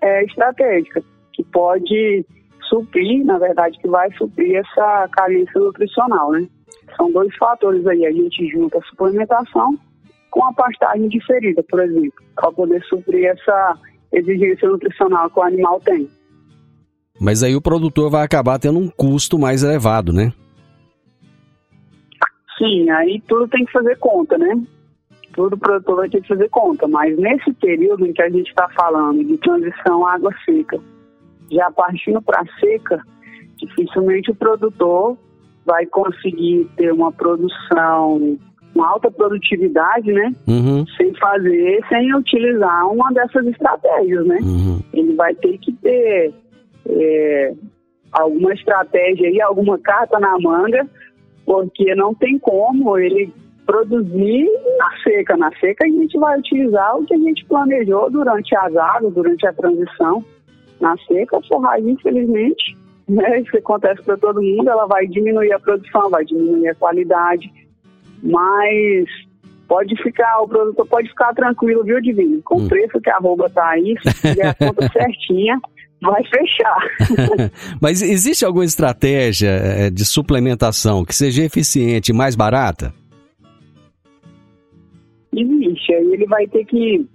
é, 0.01 0.25
estratégica, 0.25 1.03
que 1.33 1.45
pode 1.45 2.27
suprir, 2.69 3.25
na 3.25 3.39
verdade, 3.39 3.79
que 3.79 3.89
vai 3.89 4.11
suprir 4.15 4.57
essa 4.57 5.09
carência 5.13 5.61
nutricional, 5.61 6.33
né? 6.33 6.49
São 6.97 7.11
dois 7.11 7.35
fatores 7.37 7.87
aí, 7.87 8.05
a 8.07 8.13
gente 8.13 8.49
junta 8.49 8.79
a 8.79 8.83
suplementação 8.83 9.79
com 10.31 10.45
a 10.45 10.53
pastagem 10.53 11.09
diferida, 11.09 11.63
por 11.69 11.81
exemplo, 11.81 12.25
para 12.35 12.51
poder 12.53 12.83
suprir 12.85 13.27
essa 13.27 13.79
exigência 14.13 14.69
nutricional 14.69 15.31
que 15.31 15.39
o 15.39 15.43
animal 15.43 15.81
tem. 15.81 16.09
Mas 17.21 17.43
aí 17.43 17.55
o 17.55 17.63
produtor 17.63 18.11
vai 18.11 18.25
acabar 18.25 18.59
tendo 18.59 18.79
um 18.79 18.89
custo 18.89 19.39
mais 19.39 19.63
elevado, 19.63 20.13
né? 20.13 20.33
Sim, 22.59 22.91
aí 22.91 23.23
tudo 23.29 23.49
tem 23.49 23.65
que 23.65 23.73
fazer 23.73 23.97
conta, 23.99 24.39
né? 24.39 24.61
Tudo 25.35 25.55
o 25.55 25.59
produtor 25.59 25.97
vai 25.97 26.09
ter 26.09 26.21
que 26.21 26.29
fazer 26.29 26.49
conta. 26.49 26.87
Mas 26.89 27.17
nesse 27.19 27.53
período 27.55 28.07
em 28.07 28.13
que 28.13 28.23
a 28.23 28.31
gente 28.31 28.49
está 28.49 28.69
falando 28.71 29.23
de 29.25 29.37
transição 29.39 30.07
à 30.07 30.15
água 30.15 30.33
seca, 30.45 30.79
já 31.51 31.71
partindo 31.71 32.21
para 32.23 32.45
seca, 32.61 33.03
dificilmente 33.57 34.31
o 34.31 34.35
produtor 34.35 35.17
vai 35.65 35.87
conseguir 35.87 36.69
ter 36.77 36.93
uma 36.93 37.13
produção 37.13 38.39
uma 38.75 38.89
alta 38.89 39.11
produtividade, 39.11 40.11
né? 40.13 40.33
Uhum. 40.49 40.85
Sem 40.97 41.15
fazer, 41.17 41.81
sem 41.89 42.15
utilizar 42.15 42.91
uma 42.91 43.13
dessas 43.13 43.47
estratégias, 43.47 44.27
né? 44.27 44.39
Uhum. 44.43 44.81
Ele 44.95 45.15
vai 45.15 45.35
ter 45.35 45.59
que 45.59 45.73
ter 45.73 46.33
é, 46.89 47.55
alguma 48.13 48.53
estratégia 48.55 49.29
aí, 49.29 49.41
alguma 49.41 49.79
carta 49.79 50.19
na 50.19 50.39
manga, 50.39 50.89
porque 51.45 51.95
não 51.95 52.15
tem 52.15 52.39
como 52.39 52.99
ele 52.99 53.33
produzir 53.67 54.49
na 54.79 54.91
seca. 55.03 55.37
Na 55.37 55.51
seca 55.59 55.85
a 55.85 55.89
gente 55.89 56.19
vai 56.19 56.39
utilizar 56.39 56.99
o 56.99 57.05
que 57.05 57.15
a 57.15 57.19
gente 57.19 57.45
planejou 57.45 58.11
durante 58.11 58.57
as 58.57 58.75
águas, 58.77 59.15
durante 59.15 59.47
a 59.47 59.53
transição. 59.53 60.25
Na 60.81 60.97
seca, 61.07 61.39
a 61.39 61.43
forragem, 61.43 61.91
infelizmente, 61.91 62.77
né, 63.13 63.41
isso 63.41 63.57
acontece 63.57 64.03
para 64.03 64.17
todo 64.17 64.43
mundo, 64.43 64.69
ela 64.69 64.87
vai 64.87 65.07
diminuir 65.07 65.53
a 65.53 65.61
produção, 65.61 66.11
vai 66.11 66.25
diminuir 66.25 66.69
a 66.69 66.75
qualidade, 66.75 67.53
mas 68.23 69.09
pode 69.69 69.95
ficar, 70.03 70.41
o 70.41 70.49
produtor 70.49 70.87
pode 70.87 71.09
ficar 71.09 71.35
tranquilo, 71.35 71.85
viu, 71.85 72.01
Divino? 72.01 72.43
Com 72.43 72.61
hum. 72.61 72.67
o 72.67 72.69
preço 72.69 73.01
que 73.01 73.11
a 73.11 73.17
arroba 73.17 73.49
tá 73.51 73.69
aí, 73.71 73.95
se 74.03 74.15
fizer 74.15 74.47
a 74.47 74.55
conta 74.55 74.89
certinha, 74.93 75.61
vai 76.01 76.23
fechar. 76.25 77.51
Mas 77.81 78.03
existe 78.03 78.45
alguma 78.45 78.65
estratégia 78.65 79.51
eh, 79.51 79.91
de 79.91 80.05
suplementação 80.05 81.05
que 81.05 81.15
seja 81.15 81.45
eficiente 81.45 82.11
e 82.11 82.15
mais 82.15 82.35
barata? 82.35 82.93
Existe. 85.35 85.95
Aí 85.95 86.13
ele 86.13 86.27
vai 86.27 86.47
ter 86.49 86.65
que, 86.65 87.07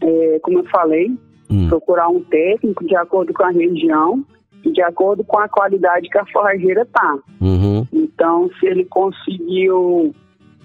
é, 0.00 0.38
como 0.42 0.60
eu 0.60 0.64
falei, 0.64 1.10
hum. 1.50 1.68
procurar 1.68 2.08
um 2.08 2.22
técnico 2.24 2.86
de 2.86 2.96
acordo 2.96 3.32
com 3.32 3.44
a 3.44 3.50
região 3.50 4.24
de 4.68 4.82
acordo 4.82 5.24
com 5.24 5.38
a 5.38 5.48
qualidade 5.48 6.08
que 6.08 6.18
a 6.18 6.26
forrageira 6.26 6.86
tá. 6.86 7.18
Uhum. 7.40 7.86
Então, 7.92 8.50
se 8.58 8.66
ele 8.66 8.84
conseguiu 8.84 10.14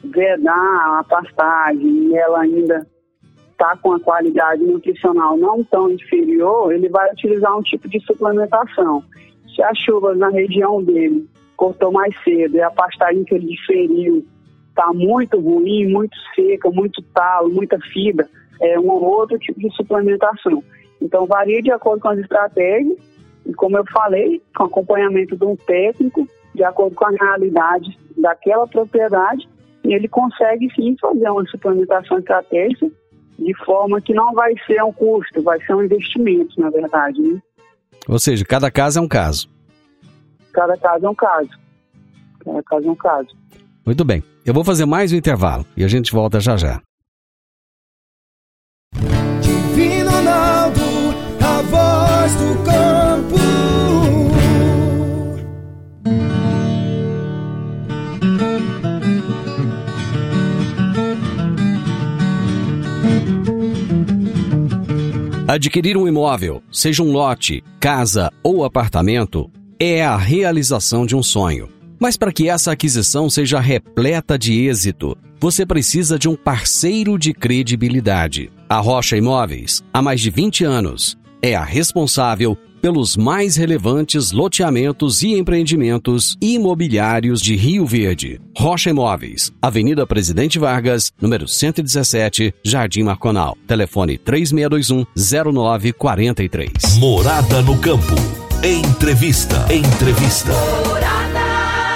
vedar 0.03 0.99
a 0.99 1.03
pastagem 1.07 2.09
e 2.09 2.15
ela 2.15 2.41
ainda 2.41 2.85
está 3.51 3.75
com 3.77 3.93
a 3.93 3.99
qualidade 3.99 4.63
nutricional 4.63 5.37
não 5.37 5.63
tão 5.63 5.89
inferior, 5.89 6.73
ele 6.73 6.89
vai 6.89 7.11
utilizar 7.11 7.57
um 7.57 7.61
tipo 7.61 7.87
de 7.87 7.99
suplementação. 8.01 9.03
Se 9.55 9.63
as 9.63 9.77
chuvas 9.77 10.17
na 10.17 10.29
região 10.29 10.83
dele 10.83 11.27
cortou 11.55 11.91
mais 11.91 12.13
cedo 12.23 12.57
e 12.57 12.61
a 12.61 12.69
pastagem 12.69 13.23
que 13.23 13.33
ele 13.33 13.47
diferiu 13.47 14.25
está 14.69 14.91
muito 14.93 15.39
ruim, 15.39 15.87
muito 15.87 16.17
seca, 16.35 16.69
muito 16.69 17.01
talo, 17.13 17.49
muita 17.49 17.79
fibra, 17.79 18.27
é 18.61 18.77
um 18.77 18.89
outro 18.89 19.39
tipo 19.39 19.57
de 19.57 19.73
suplementação. 19.73 20.61
Então 21.01 21.25
varia 21.25 21.61
de 21.61 21.71
acordo 21.71 22.01
com 22.01 22.09
as 22.09 22.19
estratégias 22.19 22.97
e 23.45 23.53
como 23.53 23.77
eu 23.77 23.85
falei, 23.91 24.41
com 24.55 24.63
acompanhamento 24.63 25.35
de 25.37 25.45
um 25.45 25.55
técnico, 25.55 26.27
de 26.53 26.63
acordo 26.63 26.95
com 26.95 27.05
a 27.05 27.11
realidade 27.11 27.97
daquela 28.17 28.67
propriedade, 28.67 29.47
e 29.83 29.93
ele 29.93 30.07
consegue 30.07 30.67
sim 30.73 30.95
fazer 30.99 31.29
uma 31.29 31.45
suplementação 31.45 32.17
estratégica 32.17 32.89
de 33.37 33.53
forma 33.65 34.01
que 34.01 34.13
não 34.13 34.33
vai 34.33 34.53
ser 34.65 34.81
um 34.83 34.91
custo, 34.91 35.43
vai 35.43 35.61
ser 35.61 35.75
um 35.75 35.83
investimento, 35.83 36.59
na 36.59 36.69
verdade. 36.69 37.21
Né? 37.21 37.39
Ou 38.07 38.17
seja, 38.17 38.45
cada 38.45 38.71
caso 38.71 38.99
é 38.99 39.01
um 39.01 39.07
caso. 39.07 39.49
Cada 40.53 40.77
caso 40.77 41.05
é 41.05 41.09
um 41.09 41.15
caso. 41.15 41.49
Cada 42.43 42.63
caso 42.63 42.87
é 42.87 42.91
um 42.91 42.95
caso. 42.95 43.29
Muito 43.85 44.05
bem. 44.05 44.23
Eu 44.45 44.53
vou 44.53 44.63
fazer 44.63 44.85
mais 44.85 45.11
um 45.11 45.15
intervalo 45.15 45.65
e 45.75 45.83
a 45.83 45.87
gente 45.87 46.11
volta 46.11 46.39
já 46.39 46.55
já. 46.55 46.81
Divino 49.41 50.09
Ronaldo, 50.09 50.81
a 51.43 51.61
voz 51.61 52.35
do 52.35 52.63
campo. 52.63 53.04
Adquirir 65.47 65.95
um 65.95 66.07
imóvel, 66.07 66.63
seja 66.71 67.03
um 67.03 67.11
lote, 67.11 67.63
casa 67.79 68.31
ou 68.41 68.63
apartamento, 68.63 69.47
é 69.79 70.03
a 70.03 70.17
realização 70.17 71.05
de 71.05 71.15
um 71.15 71.21
sonho. 71.21 71.69
Mas 71.99 72.17
para 72.17 72.33
que 72.33 72.49
essa 72.49 72.71
aquisição 72.71 73.29
seja 73.29 73.59
repleta 73.59 74.39
de 74.39 74.65
êxito, 74.65 75.15
você 75.39 75.63
precisa 75.63 76.17
de 76.17 76.27
um 76.27 76.35
parceiro 76.35 77.15
de 77.19 77.31
credibilidade. 77.31 78.51
A 78.67 78.79
Rocha 78.79 79.15
Imóveis, 79.15 79.83
há 79.93 80.01
mais 80.01 80.19
de 80.19 80.31
20 80.31 80.63
anos, 80.63 81.15
é 81.43 81.53
a 81.53 81.63
responsável 81.63 82.57
pelos 82.85 83.17
mais 83.17 83.55
relevantes 83.55 84.31
loteamentos 84.31 85.23
e 85.23 85.33
empreendimentos 85.33 86.37
imobiliários 86.39 87.41
de 87.41 87.55
Rio 87.55 87.83
Verde. 87.83 88.39
Rocha 88.55 88.91
Imóveis, 88.91 89.51
Avenida 89.59 90.05
Presidente 90.05 90.59
Vargas, 90.59 91.11
número 91.19 91.47
117, 91.47 92.53
Jardim 92.63 93.01
Marconal. 93.01 93.57
Telefone 93.65 94.19
3621-0943. 94.19 96.99
Morada 96.99 97.63
no 97.63 97.75
Campo. 97.79 98.13
Entrevista. 98.63 99.65
Entrevista. 99.73 100.51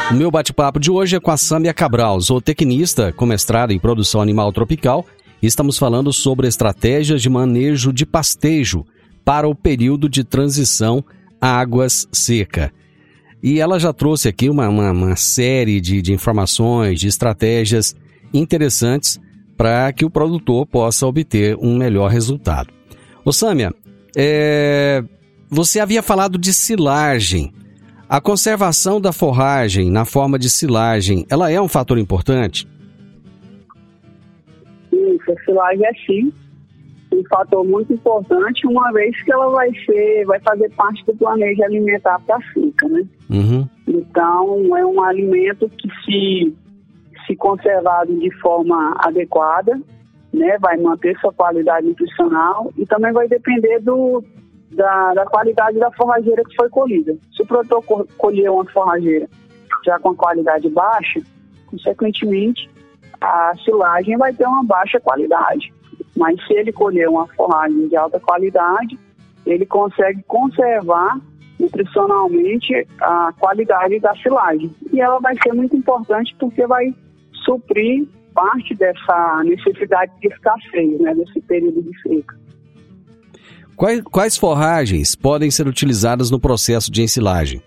O 0.09 0.15
meu 0.15 0.31
bate-papo 0.31 0.79
de 0.79 0.89
hoje 0.89 1.17
é 1.17 1.19
com 1.19 1.29
a 1.29 1.37
Sâmia 1.37 1.71
Cabral, 1.71 2.19
zootecnista 2.19 3.13
com 3.13 3.27
mestrado 3.27 3.71
em 3.71 3.77
produção 3.77 4.21
animal 4.21 4.51
tropical. 4.51 5.05
E 5.39 5.45
estamos 5.45 5.77
falando 5.77 6.11
sobre 6.11 6.47
estratégias 6.47 7.21
de 7.21 7.29
manejo 7.29 7.93
de 7.93 8.07
pastejo 8.07 8.87
para 9.29 9.47
o 9.47 9.53
período 9.53 10.09
de 10.09 10.23
transição 10.23 11.05
águas 11.39 12.07
seca. 12.11 12.73
E 13.43 13.59
ela 13.59 13.79
já 13.79 13.93
trouxe 13.93 14.27
aqui 14.27 14.49
uma, 14.49 14.67
uma, 14.67 14.89
uma 14.89 15.15
série 15.15 15.79
de, 15.79 16.01
de 16.01 16.11
informações, 16.11 16.99
de 16.99 17.07
estratégias 17.07 17.95
interessantes 18.33 19.21
para 19.55 19.93
que 19.93 20.03
o 20.03 20.09
produtor 20.09 20.65
possa 20.65 21.05
obter 21.05 21.55
um 21.57 21.77
melhor 21.77 22.09
resultado. 22.09 22.73
Ô 23.23 23.31
Sâmia, 23.31 23.71
é, 24.17 25.03
você 25.47 25.79
havia 25.79 26.01
falado 26.01 26.35
de 26.39 26.51
silagem. 26.51 27.53
A 28.09 28.19
conservação 28.19 28.99
da 28.99 29.13
forragem 29.13 29.91
na 29.91 30.05
forma 30.05 30.39
de 30.39 30.49
silagem, 30.49 31.23
ela 31.29 31.51
é 31.51 31.61
um 31.61 31.67
fator 31.67 31.99
importante? 31.99 32.67
Isso, 34.91 35.31
a 35.31 35.45
silagem 35.45 35.85
é 35.85 35.93
sim 36.07 36.33
um 37.19 37.27
fator 37.29 37.63
muito 37.65 37.93
importante, 37.93 38.67
uma 38.67 38.91
vez 38.91 39.21
que 39.23 39.31
ela 39.31 39.49
vai 39.49 39.69
ser, 39.85 40.25
vai 40.25 40.39
fazer 40.39 40.69
parte 40.71 41.05
do 41.05 41.15
planejo 41.15 41.63
alimentar 41.63 42.19
para 42.25 42.37
a 42.37 42.41
seca, 42.53 42.87
né? 42.87 43.03
Uhum. 43.29 43.67
Então, 43.87 44.77
é 44.77 44.85
um 44.85 45.01
alimento 45.01 45.69
que 45.69 45.89
se, 46.05 46.55
se 47.25 47.35
conservado 47.35 48.17
de 48.17 48.31
forma 48.39 48.95
adequada, 48.99 49.79
né, 50.31 50.57
vai 50.59 50.77
manter 50.77 51.17
sua 51.19 51.33
qualidade 51.33 51.87
nutricional 51.87 52.71
e 52.77 52.85
também 52.85 53.11
vai 53.11 53.27
depender 53.27 53.79
do, 53.79 54.23
da, 54.71 55.13
da 55.13 55.25
qualidade 55.25 55.79
da 55.79 55.91
forrageira 55.91 56.43
que 56.43 56.55
foi 56.55 56.69
colhida. 56.69 57.17
Se 57.35 57.41
o 57.41 57.45
produtor 57.45 57.83
colher 58.17 58.51
uma 58.51 58.65
forrageira 58.65 59.27
já 59.85 59.97
com 59.99 60.15
qualidade 60.15 60.69
baixa, 60.69 61.21
consequentemente, 61.67 62.69
a 63.19 63.53
silagem 63.63 64.17
vai 64.17 64.33
ter 64.33 64.45
uma 64.45 64.63
baixa 64.63 64.99
qualidade. 64.99 65.73
Mas 66.19 66.35
se 66.45 66.53
ele 66.53 66.73
colher 66.73 67.07
uma 67.07 67.25
forragem 67.29 67.87
de 67.87 67.95
alta 67.95 68.19
qualidade, 68.19 68.99
ele 69.45 69.65
consegue 69.65 70.21
conservar 70.27 71.17
nutricionalmente 71.57 72.85
a 72.99 73.33
qualidade 73.39 73.99
da 74.01 74.13
silagem. 74.17 74.69
E 74.91 74.99
ela 74.99 75.17
vai 75.19 75.33
ser 75.41 75.53
muito 75.53 75.77
importante 75.77 76.35
porque 76.37 76.67
vai 76.67 76.93
suprir 77.45 78.05
parte 78.33 78.75
dessa 78.75 79.41
necessidade 79.45 80.11
de 80.19 80.27
escassez, 80.27 80.99
né, 80.99 81.15
desse 81.15 81.39
período 81.41 81.81
de 81.81 82.01
seca. 82.01 82.37
Quais, 83.77 84.01
quais 84.01 84.37
forragens 84.37 85.15
podem 85.15 85.49
ser 85.49 85.69
utilizadas 85.69 86.29
no 86.29 86.37
processo 86.37 86.91
de 86.91 87.01
ensilagem? 87.01 87.63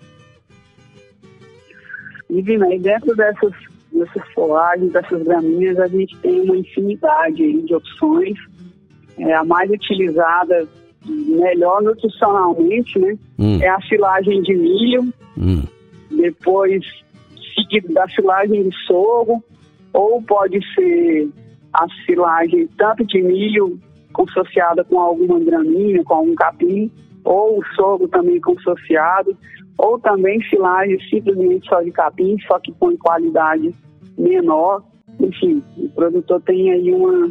Divina, 2.28 2.66
aí 2.66 2.78
dentro 2.78 3.16
dessas, 3.16 3.52
dessas 3.92 4.28
forragens, 4.32 4.92
dessas 4.92 5.22
gramíneas, 5.22 5.78
a 5.78 5.86
gente 5.86 6.16
tem 6.18 6.40
uma 6.40 6.56
infinidade 6.56 7.62
de 7.62 7.74
opções. 7.74 8.38
É, 9.18 9.34
a 9.34 9.44
mais 9.44 9.70
utilizada, 9.70 10.66
melhor 11.06 11.82
nutricionalmente, 11.82 12.98
né? 12.98 13.16
Hum. 13.38 13.58
É 13.60 13.68
a 13.68 13.80
silagem 13.82 14.42
de 14.42 14.54
milho. 14.54 15.12
Hum. 15.36 15.62
Depois, 16.10 16.84
seguido 17.54 17.92
da 17.92 18.08
silagem 18.08 18.68
de 18.68 18.76
sorgo. 18.86 19.42
Ou 19.92 20.22
pode 20.22 20.58
ser 20.74 21.28
a 21.74 21.86
silagem 22.06 22.66
tanto 22.78 23.04
de 23.04 23.20
milho 23.20 23.78
consociada 24.12 24.82
com 24.84 24.98
alguma 24.98 25.38
gramínea, 25.40 26.02
com 26.04 26.14
algum 26.14 26.34
capim, 26.34 26.90
ou 27.24 27.58
o 27.58 27.64
sorgo 27.74 28.08
também 28.08 28.40
consociado 28.40 29.36
ou 29.78 29.98
também 29.98 30.40
silagem 30.48 30.98
simplesmente 31.08 31.68
só 31.68 31.80
de 31.80 31.90
capim, 31.90 32.36
só 32.46 32.58
que 32.58 32.72
com 32.72 32.96
qualidade 32.96 33.74
menor. 34.16 34.82
Enfim, 35.20 35.62
o 35.76 35.88
produtor 35.90 36.40
tem 36.42 36.70
aí 36.70 36.92
uma, 36.92 37.30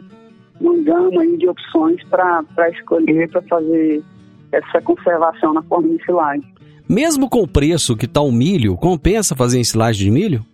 uma 0.59 0.83
gama 0.83 1.21
aí 1.21 1.37
de 1.37 1.47
opções 1.47 2.03
para 2.05 2.69
escolher, 2.69 3.29
para 3.29 3.41
fazer 3.43 4.03
essa 4.51 4.81
conservação 4.81 5.53
na 5.53 5.61
forma 5.63 5.89
de 5.89 6.03
silagem. 6.03 6.43
Mesmo 6.87 7.29
com 7.29 7.41
o 7.41 7.47
preço 7.47 7.95
que 7.95 8.05
está 8.05 8.21
o 8.21 8.31
milho, 8.31 8.75
compensa 8.75 9.35
fazer 9.35 9.59
ensilagem 9.59 10.05
de 10.05 10.11
milho? 10.11 10.45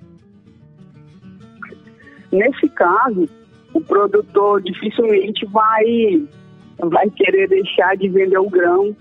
Nesse 2.32 2.70
caso, 2.70 3.28
o 3.74 3.82
produtor 3.82 4.62
dificilmente 4.62 5.46
vai, 5.48 6.22
vai 6.78 7.10
querer 7.10 7.48
deixar 7.48 7.96
de 7.98 8.08
vender 8.10 8.38
o 8.38 8.50
grão 8.50 8.96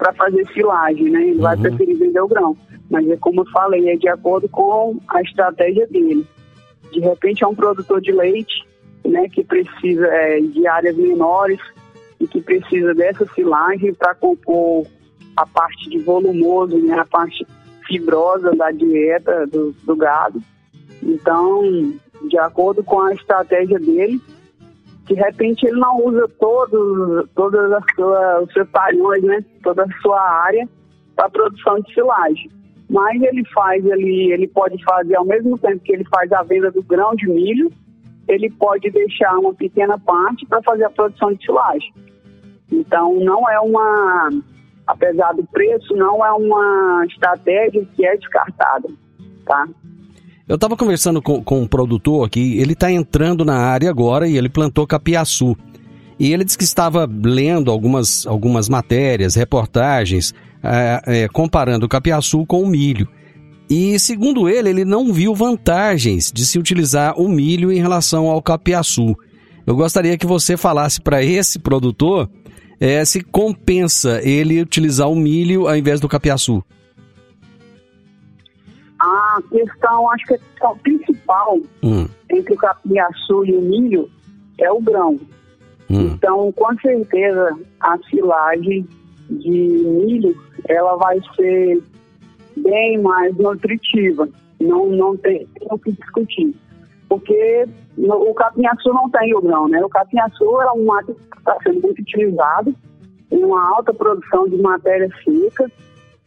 para 0.00 0.14
fazer 0.14 0.46
silagem, 0.54 1.10
né? 1.10 1.20
Ele 1.20 1.34
uhum. 1.34 1.42
vai 1.42 1.56
preferir 1.58 1.98
vender 1.98 2.20
o 2.20 2.26
grão. 2.26 2.56
Mas 2.90 3.06
é 3.08 3.16
como 3.18 3.42
eu 3.42 3.50
falei, 3.52 3.90
é 3.90 3.96
de 3.96 4.08
acordo 4.08 4.48
com 4.48 4.98
a 5.06 5.20
estratégia 5.20 5.86
dele. 5.86 6.26
De 6.90 7.00
repente 7.00 7.44
é 7.44 7.46
um 7.46 7.54
produtor 7.54 8.00
de 8.00 8.10
leite, 8.10 8.66
né, 9.04 9.28
que 9.28 9.44
precisa 9.44 10.06
é, 10.06 10.40
de 10.40 10.66
áreas 10.66 10.96
menores 10.96 11.60
e 12.18 12.26
que 12.26 12.40
precisa 12.40 12.94
dessa 12.94 13.26
silagem 13.34 13.92
para 13.92 14.14
compor 14.14 14.86
a 15.36 15.46
parte 15.46 15.88
de 15.90 15.98
volumoso, 15.98 16.78
né, 16.78 16.98
a 16.98 17.04
parte 17.04 17.46
fibrosa 17.86 18.52
da 18.56 18.70
dieta 18.70 19.46
do, 19.46 19.72
do 19.84 19.94
gado. 19.94 20.42
Então, 21.02 21.92
de 22.26 22.38
acordo 22.38 22.82
com 22.82 23.00
a 23.00 23.12
estratégia 23.12 23.78
dele, 23.78 24.20
de 25.10 25.16
repente 25.16 25.66
ele 25.66 25.80
não 25.80 26.06
usa 26.06 26.28
todos, 26.38 27.28
todas 27.34 27.72
as 27.72 27.84
suas, 27.96 28.44
os 28.44 28.52
seus 28.52 28.70
talhões, 28.70 29.22
né? 29.24 29.44
Toda 29.60 29.82
a 29.82 30.00
sua 30.00 30.20
área 30.20 30.68
para 31.16 31.28
produção 31.28 31.80
de 31.80 31.92
silagem. 31.92 32.48
Mas 32.88 33.20
ele 33.20 33.44
faz 33.52 33.84
ali, 33.90 34.30
ele 34.30 34.46
pode 34.46 34.82
fazer 34.84 35.16
ao 35.16 35.24
mesmo 35.24 35.58
tempo 35.58 35.80
que 35.80 35.92
ele 35.92 36.04
faz 36.14 36.30
a 36.32 36.44
venda 36.44 36.70
do 36.70 36.82
grão 36.84 37.16
de 37.16 37.28
milho, 37.28 37.72
ele 38.28 38.48
pode 38.50 38.88
deixar 38.90 39.36
uma 39.36 39.52
pequena 39.52 39.98
parte 39.98 40.46
para 40.46 40.62
fazer 40.62 40.84
a 40.84 40.90
produção 40.90 41.32
de 41.32 41.44
silagem. 41.44 41.92
Então 42.70 43.18
não 43.18 43.50
é 43.50 43.58
uma, 43.58 44.30
apesar 44.86 45.32
do 45.32 45.44
preço, 45.48 45.92
não 45.96 46.24
é 46.24 46.30
uma 46.30 47.04
estratégia 47.06 47.84
que 47.96 48.06
é 48.06 48.16
descartada, 48.16 48.88
tá? 49.44 49.68
Eu 50.50 50.56
estava 50.56 50.76
conversando 50.76 51.22
com, 51.22 51.44
com 51.44 51.62
um 51.62 51.66
produtor 51.68 52.26
aqui, 52.26 52.58
ele 52.58 52.72
está 52.72 52.90
entrando 52.90 53.44
na 53.44 53.56
área 53.56 53.88
agora 53.88 54.26
e 54.26 54.36
ele 54.36 54.48
plantou 54.48 54.84
capiaçu. 54.84 55.56
E 56.18 56.32
ele 56.32 56.42
disse 56.42 56.58
que 56.58 56.64
estava 56.64 57.08
lendo 57.08 57.70
algumas, 57.70 58.26
algumas 58.26 58.68
matérias, 58.68 59.36
reportagens, 59.36 60.34
é, 60.60 61.02
é, 61.06 61.28
comparando 61.28 61.86
o 61.86 61.88
capiaçu 61.88 62.44
com 62.46 62.64
o 62.64 62.66
milho. 62.66 63.06
E, 63.70 63.96
segundo 64.00 64.48
ele, 64.48 64.70
ele 64.70 64.84
não 64.84 65.12
viu 65.12 65.36
vantagens 65.36 66.32
de 66.34 66.44
se 66.44 66.58
utilizar 66.58 67.16
o 67.16 67.28
milho 67.28 67.70
em 67.70 67.78
relação 67.78 68.26
ao 68.26 68.42
capiaçu. 68.42 69.14
Eu 69.64 69.76
gostaria 69.76 70.18
que 70.18 70.26
você 70.26 70.56
falasse 70.56 71.00
para 71.00 71.22
esse 71.22 71.60
produtor 71.60 72.28
é, 72.80 73.04
se 73.04 73.20
compensa 73.20 74.20
ele 74.24 74.60
utilizar 74.60 75.08
o 75.08 75.14
milho 75.14 75.68
ao 75.68 75.76
invés 75.76 76.00
do 76.00 76.08
capiaçu. 76.08 76.60
A 79.00 79.38
questão, 79.50 80.10
acho 80.10 80.26
que 80.26 80.34
a 80.34 80.38
questão 80.38 80.78
principal 80.78 81.58
hum. 81.82 82.06
entre 82.30 82.54
o 82.54 82.56
capim-açu 82.56 83.44
e 83.46 83.56
o 83.56 83.62
milho 83.62 84.10
é 84.58 84.70
o 84.70 84.80
grão. 84.80 85.18
Hum. 85.90 86.12
Então, 86.12 86.52
com 86.52 86.78
certeza, 86.78 87.58
a 87.80 87.98
silagem 88.10 88.86
de 89.30 89.50
milho, 89.50 90.36
ela 90.68 90.96
vai 90.96 91.18
ser 91.34 91.82
bem 92.56 93.00
mais 93.00 93.34
nutritiva. 93.36 94.28
Não, 94.60 94.88
não 94.90 95.16
tem 95.16 95.48
o 95.70 95.78
que 95.78 95.92
discutir. 95.92 96.54
Porque 97.08 97.66
no, 97.96 98.30
o 98.30 98.34
capim-açu 98.34 98.92
não 98.92 99.08
tem 99.10 99.34
o 99.34 99.40
grão, 99.40 99.66
né? 99.68 99.82
O 99.84 99.88
capim-açu 99.88 100.60
é 100.60 100.72
um 100.72 100.84
mato 100.84 101.14
que 101.14 101.38
está 101.38 101.56
sendo 101.62 101.80
muito 101.80 102.00
utilizado 102.00 102.74
uma 103.30 103.76
alta 103.76 103.94
produção 103.94 104.48
de 104.48 104.56
matéria 104.56 105.08
seca 105.24 105.70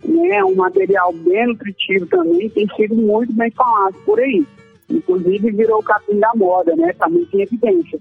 né, 0.06 0.44
um 0.44 0.56
material 0.56 1.13
bem 1.13 1.48
nutritivo 1.48 2.06
também, 2.08 2.50
tem 2.50 2.68
sido 2.76 2.96
muito 2.96 3.34
bem 3.34 3.52
falado 3.52 3.96
por 4.06 4.20
aí. 4.20 4.46
Inclusive 4.89 5.52
virou 5.52 5.80
o 5.80 5.84
capim 5.84 6.20
da 6.20 6.32
moda, 6.36 6.76
né? 6.76 6.92
Está 6.92 7.10
muito 7.10 7.36
em 7.36 7.42
evidência. 7.42 8.00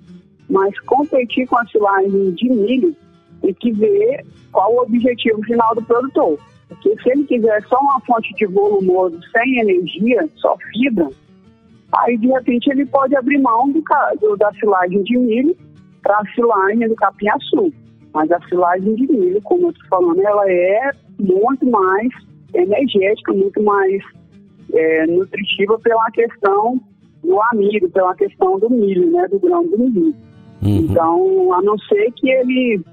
Mas 0.50 0.78
competir 0.80 1.46
com 1.46 1.56
a 1.56 1.66
silagem 1.66 2.32
de 2.32 2.48
milho 2.50 2.94
tem 3.40 3.54
que 3.54 3.72
ver 3.72 4.24
qual 4.50 4.74
o 4.74 4.82
objetivo 4.82 5.42
final 5.44 5.74
do 5.74 5.82
produtor. 5.82 6.38
Porque 6.68 7.02
se 7.02 7.10
ele 7.10 7.24
quiser 7.24 7.62
só 7.68 7.78
uma 7.80 8.00
fonte 8.00 8.34
de 8.34 8.46
volumoso 8.46 9.18
sem 9.32 9.60
energia, 9.60 10.28
só 10.36 10.56
fibra, 10.72 11.08
aí 11.92 12.16
de 12.16 12.28
repente 12.28 12.70
ele 12.70 12.86
pode 12.86 13.14
abrir 13.16 13.38
mão 13.38 13.70
do, 13.70 13.82
do 14.20 14.36
da 14.36 14.52
silagem 14.54 15.02
de 15.02 15.16
milho 15.16 15.56
para 16.02 16.18
a 16.18 16.26
silagem 16.34 16.88
do 16.88 16.94
capim-açúcar. 16.96 17.81
Mas 18.14 18.30
a 18.30 18.40
silagem 18.48 18.94
de 18.94 19.10
milho, 19.10 19.40
como 19.42 19.66
eu 19.66 19.70
estou 19.70 19.88
falando, 19.88 20.20
ela 20.20 20.50
é 20.50 20.90
muito 21.18 21.64
mais 21.70 22.08
energética, 22.54 23.32
muito 23.32 23.62
mais 23.62 24.02
é, 24.74 25.06
nutritiva 25.06 25.78
pela 25.78 26.10
questão 26.10 26.80
do 27.22 27.40
amido, 27.50 27.88
pela 27.90 28.14
questão 28.14 28.58
do 28.58 28.68
milho, 28.68 29.10
né, 29.10 29.26
do 29.28 29.38
grão 29.38 29.64
do 29.66 29.78
milho. 29.78 30.14
Uhum. 30.62 30.76
Então, 30.78 31.54
a 31.54 31.62
não 31.62 31.78
ser 31.78 32.12
que 32.12 32.28
ele 32.28 32.84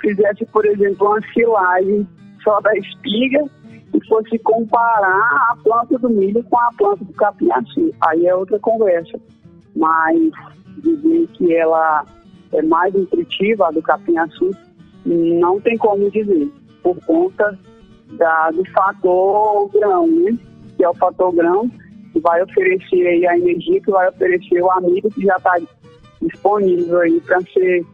fizesse, 0.00 0.44
por 0.46 0.64
exemplo, 0.64 1.08
uma 1.08 1.20
silagem 1.32 2.06
só 2.42 2.60
da 2.60 2.72
espiga 2.76 3.44
e 3.92 4.06
fosse 4.06 4.38
comparar 4.38 5.50
a 5.50 5.56
planta 5.62 5.98
do 5.98 6.08
milho 6.08 6.42
com 6.44 6.58
a 6.58 6.70
planta 6.78 7.04
do 7.04 7.12
capim-açu. 7.14 7.92
Aí 8.02 8.26
é 8.26 8.34
outra 8.34 8.58
conversa. 8.58 9.18
Mas 9.74 10.30
dizer 10.78 11.26
que 11.34 11.54
ela 11.54 12.04
é 12.52 12.62
mais 12.62 12.92
nutritiva, 12.94 13.68
a 13.68 13.70
do 13.70 13.82
capim-açu, 13.82 14.50
não 15.04 15.60
tem 15.60 15.76
como 15.76 16.10
dizer, 16.10 16.50
por 16.82 16.96
conta 17.04 17.58
da, 18.12 18.50
do 18.50 18.64
fator 18.70 19.68
grão, 19.70 20.06
né? 20.06 20.36
que 20.76 20.84
é 20.84 20.88
o 20.88 20.94
fator 20.94 21.32
grão, 21.34 21.70
que 22.12 22.20
vai 22.20 22.42
oferecer 22.42 23.06
aí 23.06 23.26
a 23.26 23.38
energia, 23.38 23.80
que 23.80 23.90
vai 23.90 24.08
oferecer 24.08 24.62
o 24.62 24.70
amido 24.70 25.10
que 25.10 25.22
já 25.22 25.36
está 25.36 25.58
disponível 26.20 27.00
aí 27.00 27.20
para 27.20 27.40
ser 27.42 27.84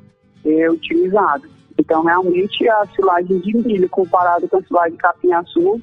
é, 0.45 0.71
utilizado. 0.71 1.45
Então, 1.79 2.03
realmente, 2.03 2.69
a 2.69 2.87
silagem 2.95 3.39
de 3.41 3.57
milho 3.57 3.89
comparado 3.89 4.49
com 4.49 4.57
a 4.57 4.63
silagem 4.63 4.93
de 4.93 4.99
capim-açúcar, 4.99 5.83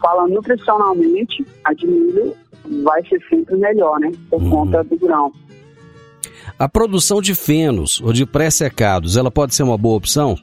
falando 0.00 0.34
nutricionalmente, 0.34 1.46
a 1.64 1.72
de 1.72 1.86
milho 1.86 2.34
vai 2.84 3.04
ser 3.06 3.22
sempre 3.28 3.56
melhor, 3.56 4.00
né? 4.00 4.10
Por 4.28 4.42
uhum. 4.42 4.50
conta 4.50 4.82
do 4.82 4.98
grão. 4.98 5.32
A 6.58 6.68
produção 6.68 7.20
de 7.20 7.34
fenos 7.34 8.00
ou 8.00 8.12
de 8.12 8.26
pré-secados, 8.26 9.16
ela 9.16 9.30
pode 9.30 9.54
ser 9.54 9.62
uma 9.62 9.78
boa 9.78 9.96
opção? 9.96 10.36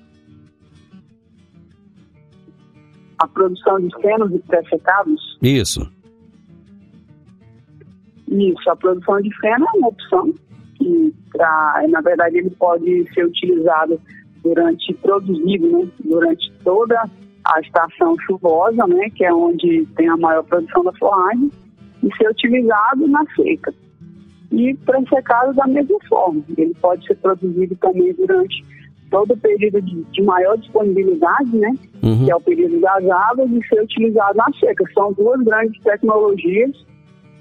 A 3.19 3.27
produção 3.27 3.79
de 3.79 3.89
fenos 4.01 4.31
e 4.33 4.39
pré-secados? 4.39 5.37
Isso. 5.41 5.91
Isso, 8.27 8.69
a 8.69 8.75
produção 8.75 9.21
de 9.21 9.35
feno 9.39 9.65
é 9.73 9.77
uma 9.77 9.87
opção 9.87 10.33
que, 10.75 11.13
pra, 11.31 11.83
na 11.89 12.01
verdade, 12.01 12.37
ele 12.37 12.49
pode 12.51 13.07
ser 13.13 13.25
utilizado 13.25 13.99
durante, 14.43 14.93
produzido, 14.95 15.67
né, 15.71 15.87
durante 16.03 16.51
toda 16.63 17.01
a 17.45 17.59
estação 17.61 18.15
chuvosa, 18.25 18.85
né, 18.87 19.09
que 19.11 19.23
é 19.23 19.33
onde 19.33 19.85
tem 19.95 20.09
a 20.09 20.17
maior 20.17 20.43
produção 20.43 20.83
da 20.83 20.93
forragem, 20.93 21.49
e 22.03 22.15
ser 22.17 22.29
utilizado 22.29 23.07
na 23.07 23.25
seca. 23.35 23.73
E 24.51 24.73
pré-secado 24.85 25.53
da 25.53 25.67
mesma 25.67 25.97
forma. 26.07 26.41
Ele 26.57 26.73
pode 26.81 27.05
ser 27.05 27.15
produzido 27.15 27.75
também 27.77 28.13
durante 28.13 28.63
todo 29.09 29.33
o 29.33 29.37
período 29.37 29.81
de, 29.81 30.03
de 30.03 30.21
maior 30.21 30.57
disponibilidade, 30.57 31.55
né, 31.55 31.73
uhum. 32.03 32.25
que 32.25 32.31
é 32.31 32.35
o 32.35 32.41
período 32.41 32.79
das 32.79 33.09
águas, 33.09 33.49
e 33.51 33.67
ser 33.67 33.81
utilizado 33.81 34.37
na 34.37 34.47
seca. 34.59 34.83
São 34.93 35.13
duas 35.13 35.41
grandes 35.43 35.81
tecnologias 35.81 36.71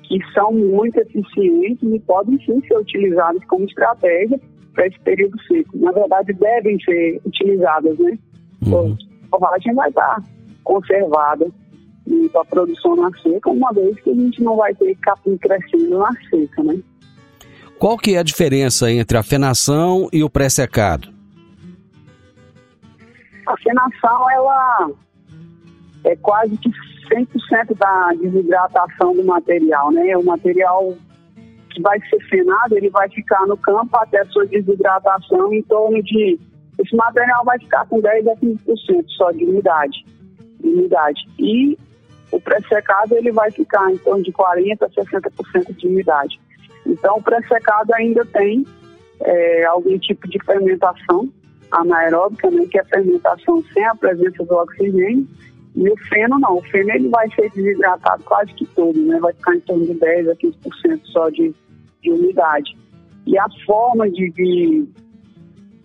que 0.05 0.21
são 0.33 0.53
muito 0.53 0.99
eficientes 0.99 1.83
e 1.83 1.99
podem 2.01 2.39
sim 2.45 2.61
ser 2.67 2.79
utilizadas 2.79 3.45
como 3.47 3.65
estratégia 3.65 4.41
para 4.73 4.87
esse 4.87 4.99
período 5.01 5.41
seco. 5.43 5.77
Na 5.79 5.91
verdade, 5.91 6.33
devem 6.35 6.79
ser 6.81 7.21
utilizadas, 7.25 7.99
né? 7.99 8.17
Uhum. 8.65 8.97
A 9.33 9.39
forragem 9.39 9.75
vai 9.75 9.89
estar 9.89 10.23
conservada 10.63 11.51
e 12.07 12.31
a 12.35 12.45
produção 12.45 12.95
na 12.95 13.11
seca, 13.19 13.51
uma 13.51 13.73
vez 13.73 13.99
que 14.01 14.11
a 14.11 14.15
gente 14.15 14.43
não 14.43 14.57
vai 14.57 14.73
ter 14.75 14.95
capim 14.97 15.37
crescendo 15.39 15.99
na 15.99 16.13
seca, 16.31 16.63
né? 16.63 16.79
Qual 17.79 17.99
que 17.99 18.15
é 18.15 18.19
a 18.19 18.23
diferença 18.23 18.91
entre 18.91 19.19
a 19.19 19.23
fenação 19.23 20.09
e 20.13 20.25
o 20.25 20.31
pré-secado? 20.31 21.13
A 23.47 23.57
fenação, 23.59 24.31
ela 24.31 24.91
é 26.05 26.17
quase 26.17 26.57
que 26.57 26.71
100% 27.09 27.77
da 27.77 28.13
desidratação 28.21 29.15
do 29.15 29.25
material, 29.25 29.91
né? 29.93 30.17
O 30.17 30.25
material 30.25 30.95
que 31.71 31.81
vai 31.83 32.01
ser 32.09 32.19
fenado, 32.29 32.77
ele 32.77 32.91
vai 32.91 33.09
ficar 33.11 33.47
no 33.47 33.57
campo 33.57 33.97
até 33.99 34.21
a 34.21 34.27
sua 34.27 34.47
desidratação 34.47 35.53
em 35.53 35.63
torno 35.63 36.03
de... 36.03 36.39
Esse 36.79 36.97
material 36.97 37.45
vai 37.45 37.59
ficar 37.59 37.87
com 37.87 38.01
10 38.01 38.27
a 38.29 38.37
15% 38.37 39.05
só 39.17 39.31
de 39.31 39.45
umidade. 39.45 40.05
De 40.61 40.69
umidade. 40.69 41.29
E 41.39 41.79
o 42.33 42.41
pré-secado, 42.41 43.15
ele 43.17 43.33
vai 43.33 43.51
ficar 43.51 43.91
em 43.91 43.99
torno 43.99 44.23
de 44.23 44.33
40% 44.33 44.83
a 44.83 44.89
60% 44.89 45.77
de 45.77 45.87
umidade. 45.87 46.41
Então, 46.87 47.17
o 47.17 47.23
pré-secado 47.23 47.93
ainda 47.95 48.25
tem 48.27 48.65
é, 49.21 49.65
algum 49.65 49.99
tipo 49.99 50.29
de 50.29 50.39
fermentação 50.45 51.29
anaeróbica, 51.71 52.51
né, 52.51 52.65
que 52.71 52.79
é 52.79 52.83
a 52.83 52.87
fermentação 52.87 53.63
sem 53.73 53.85
a 53.85 53.95
presença 53.95 54.45
do 54.45 54.55
oxigênio, 54.55 55.27
e 55.75 55.91
o 55.91 55.97
feno 56.09 56.39
não, 56.39 56.57
o 56.57 56.63
feno 56.63 56.91
ele 56.91 57.09
vai 57.11 57.29
ser 57.35 57.51
desidratado 57.51 58.23
quase 58.25 58.53
que 58.55 58.65
todo, 58.69 58.99
né? 58.99 59.21
Vai 59.21 59.35
ficar 59.35 59.57
em 59.57 59.61
torno 59.61 59.85
de 59.85 59.93
10 59.93 60.29
a 60.31 60.35
15% 60.35 61.01
só 61.05 61.29
de, 61.29 61.55
de 62.03 62.11
umidade. 62.11 62.75
E 63.27 63.39
a 63.39 63.47
forma 63.67 64.09
de, 64.09 64.31
de, 64.31 64.89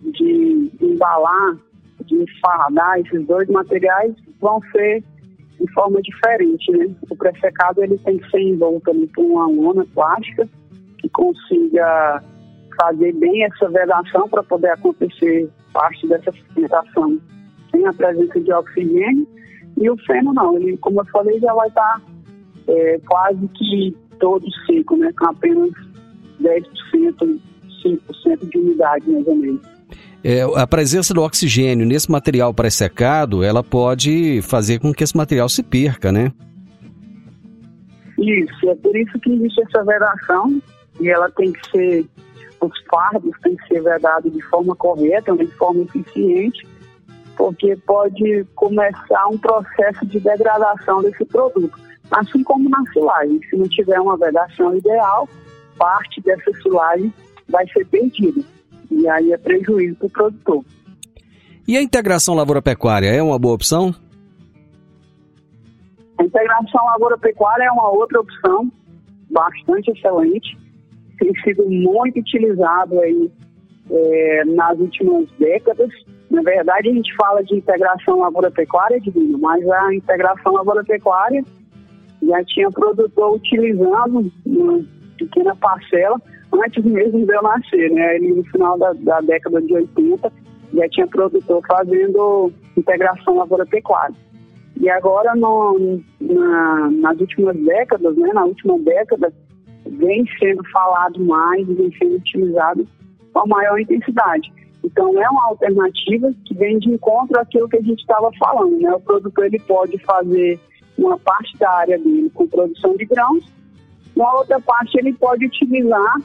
de, 0.00 0.70
embalar, 0.80 1.58
de 2.06 2.24
fardar 2.40 3.00
esses 3.00 3.26
dois 3.26 3.46
materiais 3.50 4.14
vão 4.40 4.62
ser 4.72 5.04
de 5.60 5.72
forma 5.74 6.00
diferente, 6.00 6.72
né? 6.72 6.88
O 7.10 7.14
pré-secado 7.14 7.84
ele 7.84 7.98
tem 7.98 8.16
que 8.16 8.30
ser 8.30 8.40
envolto 8.40 8.90
ali 8.90 9.06
por 9.08 9.26
uma 9.26 9.46
lona 9.46 9.84
plástica 9.92 10.48
que 11.02 11.08
consiga 11.10 12.22
fazer 12.80 13.12
bem 13.14 13.44
essa 13.44 13.68
vedação 13.68 14.28
para 14.28 14.42
poder 14.42 14.70
acontecer 14.70 15.48
parte 15.72 16.06
dessa 16.08 16.32
fermentação 16.32 17.18
sem 17.70 17.86
a 17.86 17.92
presença 17.92 18.40
de 18.40 18.52
oxigênio 18.52 19.26
e 19.76 19.90
o 19.90 19.96
feno 20.06 20.32
não, 20.32 20.56
ele, 20.56 20.76
como 20.78 21.00
eu 21.00 21.04
falei, 21.06 21.38
já 21.40 21.52
vai 21.54 21.68
estar 21.68 21.82
tá, 21.82 22.02
é, 22.68 23.00
quase 23.06 23.48
que 23.48 23.96
todo 24.20 24.46
seco, 24.66 24.96
né? 24.96 25.10
Com 25.18 25.26
apenas 25.26 25.70
10%, 26.40 27.40
5% 27.84 28.48
de 28.48 28.58
umidade, 28.58 29.10
mais 29.10 29.26
ou 29.26 29.34
menos. 29.34 29.60
É, 30.22 30.42
a 30.54 30.66
presença 30.66 31.12
do 31.12 31.22
oxigênio 31.22 31.84
nesse 31.84 32.10
material 32.10 32.54
pré-secado, 32.54 33.42
ela 33.42 33.64
pode 33.64 34.40
fazer 34.42 34.78
com 34.78 34.94
que 34.94 35.02
esse 35.02 35.16
material 35.16 35.48
se 35.48 35.62
perca, 35.64 36.12
né? 36.12 36.30
Isso, 38.18 38.70
é 38.70 38.74
por 38.76 38.96
isso 38.96 39.18
que 39.18 39.32
existe 39.32 39.62
essa 39.62 39.84
vedação 39.84 40.62
e 41.00 41.08
ela 41.08 41.30
tem 41.30 41.52
que 41.52 41.70
ser, 41.70 42.06
os 42.60 42.72
fardos 42.90 43.32
têm 43.42 43.56
que 43.56 43.66
ser 43.68 43.82
vedados 43.82 44.32
de 44.32 44.42
forma 44.42 44.74
correta, 44.76 45.36
de 45.36 45.46
forma 45.56 45.82
eficiente, 45.82 46.66
porque 47.36 47.76
pode 47.86 48.44
começar 48.54 49.26
um 49.28 49.38
processo 49.38 50.06
de 50.06 50.20
degradação 50.20 51.02
desse 51.02 51.24
produto. 51.24 51.78
Assim 52.10 52.42
como 52.44 52.68
na 52.68 52.82
silagem, 52.92 53.40
se 53.48 53.56
não 53.56 53.66
tiver 53.68 53.98
uma 53.98 54.16
vedação 54.16 54.76
ideal, 54.76 55.28
parte 55.78 56.20
dessa 56.20 56.52
silagem 56.62 57.12
vai 57.48 57.66
ser 57.68 57.86
perdida. 57.86 58.42
E 58.90 59.08
aí 59.08 59.32
é 59.32 59.38
prejuízo 59.38 59.96
para 59.96 60.06
o 60.06 60.10
produtor. 60.10 60.64
E 61.66 61.76
a 61.76 61.82
integração 61.82 62.34
lavoura-pecuária 62.34 63.08
é 63.08 63.22
uma 63.22 63.38
boa 63.38 63.54
opção? 63.54 63.94
A 66.18 66.24
integração 66.24 66.84
lavoura-pecuária 66.84 67.64
é 67.64 67.70
uma 67.70 67.88
outra 67.88 68.20
opção 68.20 68.70
bastante 69.30 69.90
excelente. 69.90 70.58
Tem 71.22 71.34
sido 71.42 71.68
muito 71.68 72.18
utilizado 72.18 72.98
aí 73.00 73.30
é, 73.90 74.44
nas 74.46 74.78
últimas 74.78 75.28
décadas 75.38 75.90
na 76.32 76.40
verdade, 76.40 76.88
a 76.88 76.92
gente 76.94 77.14
fala 77.14 77.44
de 77.44 77.56
integração 77.56 78.20
lavoura-pecuária, 78.20 78.98
Divino, 78.98 79.38
mas 79.38 79.68
a 79.68 79.94
integração 79.94 80.54
lavoura-pecuária 80.54 81.44
já 82.22 82.42
tinha 82.44 82.70
produtor 82.70 83.34
utilizando 83.34 84.32
uma 84.46 84.82
pequena 85.18 85.54
parcela 85.56 86.18
antes 86.50 86.82
mesmo 86.82 87.26
de 87.26 87.34
eu 87.34 87.42
nascer, 87.42 87.90
né? 87.90 88.16
Ali 88.16 88.32
no 88.32 88.42
final 88.44 88.78
da, 88.78 88.94
da 88.94 89.20
década 89.20 89.60
de 89.60 89.74
80 89.74 90.32
já 90.72 90.88
tinha 90.88 91.06
produtor 91.06 91.62
fazendo 91.66 92.50
integração 92.78 93.36
lavoura-pecuária. 93.36 94.16
E 94.80 94.88
agora, 94.88 95.34
no, 95.34 96.00
na, 96.18 96.90
nas 96.92 97.20
últimas 97.20 97.56
décadas, 97.58 98.16
né, 98.16 98.30
na 98.32 98.46
última 98.46 98.78
década, 98.78 99.30
vem 99.86 100.24
sendo 100.38 100.62
falado 100.70 101.24
mais, 101.24 101.66
vem 101.66 101.92
sendo 101.98 102.16
utilizado 102.16 102.86
com 103.32 103.48
maior 103.48 103.78
intensidade. 103.80 104.52
Então, 104.84 105.20
é 105.20 105.28
uma 105.30 105.46
alternativa 105.46 106.32
que 106.44 106.54
vem 106.54 106.78
de 106.78 106.90
encontro 106.90 107.38
àquilo 107.38 107.68
que 107.68 107.76
a 107.76 107.82
gente 107.82 108.00
estava 108.00 108.30
falando. 108.38 108.78
Né? 108.78 108.92
O 108.92 109.00
produtor 109.00 109.46
ele 109.46 109.60
pode 109.60 109.96
fazer 109.98 110.58
uma 110.98 111.18
parte 111.18 111.56
da 111.56 111.70
área 111.70 111.98
dele 111.98 112.30
com 112.34 112.46
produção 112.46 112.96
de 112.96 113.04
grãos, 113.06 113.44
uma 114.14 114.36
outra 114.36 114.60
parte 114.60 114.98
ele 114.98 115.12
pode 115.14 115.46
utilizar 115.46 116.20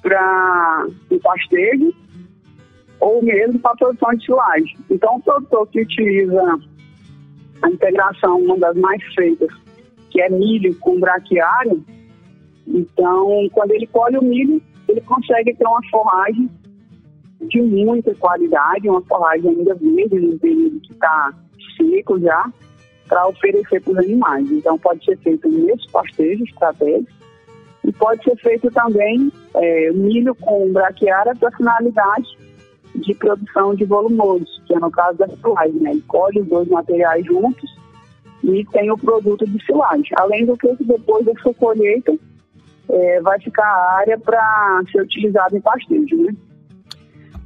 para 0.00 0.86
o 1.10 1.20
pastejo 1.20 1.92
ou 3.00 3.22
mesmo 3.22 3.58
para 3.58 3.76
produção 3.76 4.14
de 4.14 4.24
silagem. 4.24 4.76
Então, 4.90 5.16
o 5.16 5.22
produtor 5.22 5.66
que 5.68 5.82
utiliza 5.82 6.58
a 7.62 7.70
integração, 7.70 8.40
uma 8.40 8.58
das 8.58 8.76
mais 8.76 9.02
feitas, 9.14 9.50
que 10.10 10.20
é 10.20 10.30
milho 10.30 10.74
com 10.78 10.98
braquiário, 10.98 11.84
então, 12.68 13.48
quando 13.52 13.72
ele 13.72 13.86
colhe 13.86 14.18
o 14.18 14.24
milho, 14.24 14.60
ele 14.88 15.00
consegue 15.02 15.54
ter 15.54 15.66
uma 15.66 15.80
forragem 15.90 16.50
de 17.40 17.62
muita 17.62 18.14
qualidade, 18.16 18.88
uma 18.88 19.02
forragem 19.02 19.50
ainda 19.50 19.74
verde, 19.74 20.20
no 20.20 20.38
período 20.38 20.80
que 20.80 20.92
está 20.92 21.32
seco 21.76 22.20
já, 22.20 22.52
para 23.08 23.26
oferecer 23.28 23.80
para 23.80 23.92
os 23.92 23.98
animais. 23.98 24.50
Então, 24.50 24.78
pode 24.78 25.04
ser 25.04 25.16
feito 25.18 25.48
nesse 25.48 25.88
pastejo 25.90 26.44
estratégico 26.44 27.10
e 27.84 27.92
pode 27.92 28.22
ser 28.22 28.36
feito 28.36 28.70
também 28.70 29.32
é, 29.54 29.90
milho 29.92 30.34
com 30.34 30.70
braquiária 30.72 31.34
para 31.36 31.56
finalidade 31.56 32.36
de 32.94 33.14
produção 33.14 33.74
de 33.74 33.84
volumosos, 33.84 34.62
que 34.66 34.74
é 34.74 34.78
no 34.78 34.90
caso 34.90 35.18
da 35.18 35.28
silagem. 35.28 35.80
Né? 35.80 35.92
Ele 35.92 36.02
colhe 36.02 36.40
os 36.40 36.48
dois 36.48 36.68
materiais 36.68 37.24
juntos 37.24 37.78
e 38.42 38.64
tem 38.72 38.90
o 38.90 38.98
produto 38.98 39.46
de 39.46 39.64
silagem. 39.64 40.10
Além 40.16 40.44
do 40.44 40.56
que, 40.56 40.68
depois 40.80 41.24
da 41.24 41.32
sua 41.34 41.54
colheita, 41.54 42.14
é, 42.90 43.20
vai 43.20 43.38
ficar 43.40 43.64
a 43.64 43.98
área 43.98 44.18
para 44.18 44.82
ser 44.90 45.02
utilizada 45.02 45.56
em 45.56 45.60
pastejo, 45.60 46.16
né? 46.16 46.34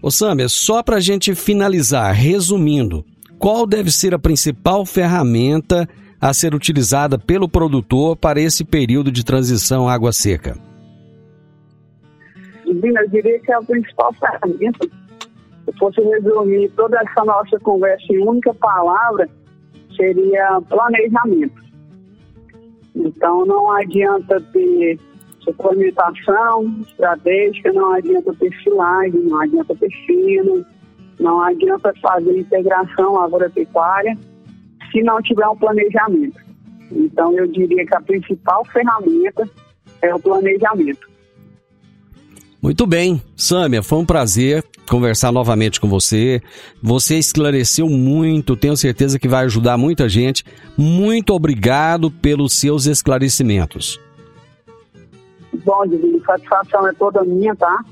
Ô 0.01 0.11
Samia, 0.11 0.49
só 0.49 0.83
para 0.83 0.97
a 0.97 1.01
gente 1.01 1.35
finalizar, 1.35 2.13
resumindo, 2.13 3.05
qual 3.39 3.67
deve 3.67 3.91
ser 3.91 4.15
a 4.15 4.19
principal 4.19 4.85
ferramenta 4.85 5.89
a 6.21 6.33
ser 6.33 6.55
utilizada 6.55 7.19
pelo 7.19 7.49
produtor 7.49 8.17
para 8.17 8.41
esse 8.41 8.65
período 8.65 9.11
de 9.11 9.25
transição 9.25 9.89
água 9.89 10.13
seca? 10.13 10.57
eu 12.67 13.09
diria 13.11 13.39
que 13.41 13.53
a 13.53 13.61
principal 13.61 14.13
ferramenta, 14.15 14.89
se 15.65 15.79
fosse 15.79 16.01
resumir 16.01 16.71
toda 16.71 16.99
essa 17.01 17.25
nossa 17.25 17.59
conversa 17.61 18.05
em 18.11 18.27
única 18.27 18.55
palavra, 18.55 19.29
seria 19.97 20.61
planejamento. 20.69 21.63
Então 22.95 23.45
não 23.45 23.71
adianta 23.71 24.41
ter 24.53 24.99
suplementação 25.45 26.75
estratégica, 26.83 27.73
não 27.73 27.93
adianta 27.93 28.35
ter 28.35 28.53
silagem, 28.63 29.21
não 29.21 29.41
adianta 29.41 29.75
ter 29.77 29.91
fino, 30.07 30.65
não 31.19 31.41
adianta 31.41 31.93
fazer 32.01 32.39
integração 32.39 33.21
agropecuária 33.21 34.17
se 34.91 35.03
não 35.03 35.21
tiver 35.23 35.47
um 35.49 35.57
planejamento. 35.57 36.41
Então, 36.91 37.33
eu 37.37 37.47
diria 37.47 37.87
que 37.87 37.97
a 37.97 38.01
principal 38.01 38.65
ferramenta 38.67 39.49
é 40.03 40.15
o 40.15 40.21
planejamento. 40.21 41.11
Muito 42.61 42.87
bem, 42.87 43.21
Sâmia, 43.35 43.83
foi 43.83 43.99
um 43.99 44.07
prazer 44.07 44.63
conversar 44.89 45.33
novamente 45.33 45.81
com 45.81 45.89
você. 45.89 46.41
Você 46.81 47.19
esclareceu 47.19 47.89
muito, 47.89 48.57
tenho 48.57 48.77
certeza 48.77 49.19
que 49.19 49.27
vai 49.27 49.45
ajudar 49.47 49.77
muita 49.77 50.09
gente. 50.09 50.45
Muito 50.77 51.33
obrigado 51.35 52.11
pelos 52.11 52.53
seus 52.53 52.87
esclarecimentos. 52.87 53.99
Bom, 55.65 55.87
Divino, 55.87 56.21
satisfação 56.25 56.87
é 56.89 56.93
toda 56.95 57.25
minha, 57.25 57.55
tá? 57.55 57.85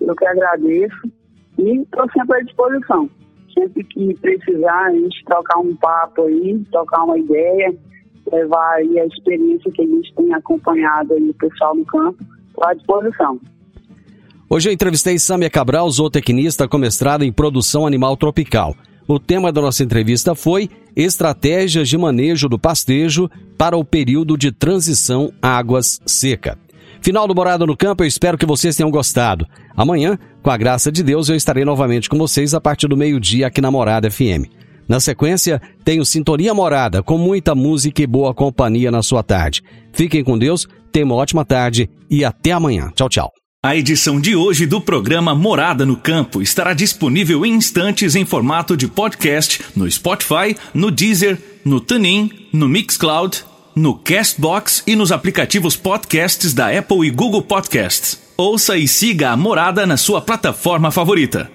Eu 0.00 0.14
que 0.14 0.26
agradeço 0.26 0.96
e 1.58 1.80
estou 1.80 2.10
sempre 2.12 2.38
à 2.38 2.42
disposição. 2.42 3.08
Sempre 3.52 3.84
que 3.84 4.14
precisar, 4.14 4.86
a 4.86 4.92
gente 4.92 5.24
trocar 5.24 5.58
um 5.60 5.74
papo 5.76 6.22
aí, 6.22 6.62
trocar 6.72 7.04
uma 7.04 7.18
ideia, 7.18 7.74
levar 8.30 8.74
aí 8.74 8.98
a 8.98 9.06
experiência 9.06 9.70
que 9.72 9.82
a 9.82 9.86
gente 9.86 10.12
tem 10.14 10.34
acompanhado 10.34 11.14
aí 11.14 11.30
o 11.30 11.34
pessoal 11.34 11.74
no 11.74 11.84
campo, 11.84 12.18
estou 12.48 12.64
à 12.64 12.74
disposição. 12.74 13.40
Hoje 14.50 14.68
eu 14.68 14.72
entrevistei 14.72 15.18
Samia 15.18 15.48
Cabral, 15.48 15.88
zootecnista 15.88 16.68
com 16.68 16.78
mestrado 16.78 17.24
em 17.24 17.32
produção 17.32 17.86
animal 17.86 18.16
tropical. 18.16 18.74
O 19.06 19.18
tema 19.18 19.52
da 19.52 19.60
nossa 19.60 19.82
entrevista 19.82 20.34
foi 20.34 20.68
Estratégias 20.96 21.88
de 21.88 21.98
manejo 21.98 22.48
do 22.48 22.58
pastejo 22.58 23.28
para 23.58 23.76
o 23.76 23.84
período 23.84 24.36
de 24.36 24.52
transição 24.52 25.32
águas 25.42 26.00
seca. 26.06 26.58
Final 27.04 27.28
do 27.28 27.34
Morada 27.34 27.66
no 27.66 27.76
Campo, 27.76 28.02
eu 28.02 28.08
espero 28.08 28.38
que 28.38 28.46
vocês 28.46 28.74
tenham 28.74 28.90
gostado. 28.90 29.46
Amanhã, 29.76 30.18
com 30.42 30.50
a 30.50 30.56
graça 30.56 30.90
de 30.90 31.02
Deus, 31.02 31.28
eu 31.28 31.36
estarei 31.36 31.62
novamente 31.62 32.08
com 32.08 32.16
vocês 32.16 32.54
a 32.54 32.60
partir 32.62 32.88
do 32.88 32.96
meio-dia 32.96 33.46
aqui 33.46 33.60
na 33.60 33.70
Morada 33.70 34.10
FM. 34.10 34.48
Na 34.88 34.98
sequência, 34.98 35.60
tenho 35.84 36.02
Sintonia 36.06 36.54
Morada, 36.54 37.02
com 37.02 37.18
muita 37.18 37.54
música 37.54 38.00
e 38.00 38.06
boa 38.06 38.32
companhia 38.32 38.90
na 38.90 39.02
sua 39.02 39.22
tarde. 39.22 39.62
Fiquem 39.92 40.24
com 40.24 40.38
Deus, 40.38 40.66
tenham 40.90 41.10
uma 41.10 41.16
ótima 41.16 41.44
tarde 41.44 41.90
e 42.08 42.24
até 42.24 42.52
amanhã. 42.52 42.90
Tchau, 42.94 43.10
tchau. 43.10 43.32
A 43.62 43.76
edição 43.76 44.18
de 44.18 44.34
hoje 44.34 44.64
do 44.64 44.80
programa 44.80 45.34
Morada 45.34 45.84
no 45.84 45.96
Campo 45.98 46.40
estará 46.40 46.72
disponível 46.72 47.44
em 47.44 47.52
instantes 47.52 48.16
em 48.16 48.24
formato 48.24 48.78
de 48.78 48.88
podcast 48.88 49.62
no 49.76 49.90
Spotify, 49.90 50.56
no 50.72 50.90
Deezer, 50.90 51.38
no 51.66 51.82
TuneIn, 51.82 52.30
no 52.50 52.66
Mixcloud, 52.66 53.44
no 53.74 53.94
Castbox 53.94 54.82
e 54.86 54.94
nos 54.94 55.10
aplicativos 55.10 55.76
podcasts 55.76 56.54
da 56.54 56.76
Apple 56.76 57.06
e 57.06 57.10
Google 57.10 57.42
Podcasts. 57.42 58.20
Ouça 58.36 58.76
e 58.76 58.86
siga 58.86 59.30
a 59.30 59.36
Morada 59.36 59.86
na 59.86 59.96
sua 59.96 60.20
plataforma 60.20 60.90
favorita. 60.90 61.50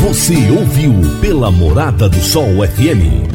Você 0.00 0.50
ouviu 0.50 0.92
pela 1.20 1.50
Morada 1.50 2.08
do 2.08 2.20
Sol 2.20 2.66
FM. 2.66 3.30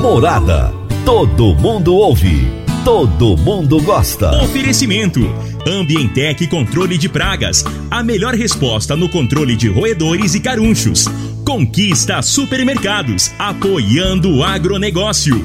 Morada. 0.00 0.72
Todo 1.04 1.54
mundo 1.54 1.94
ouve. 1.94 2.46
Todo 2.84 3.36
mundo 3.36 3.80
gosta. 3.82 4.42
Oferecimento 4.42 5.20
Ambientec 5.66 6.46
Controle 6.46 6.96
de 6.96 7.08
Pragas, 7.08 7.64
a 7.90 8.02
melhor 8.02 8.34
resposta 8.34 8.94
no 8.94 9.08
controle 9.08 9.56
de 9.56 9.68
roedores 9.68 10.34
e 10.34 10.40
carunchos. 10.40 11.06
Conquista 11.44 12.22
Supermercados, 12.22 13.32
apoiando 13.36 14.36
o 14.36 14.44
agronegócio. 14.44 15.44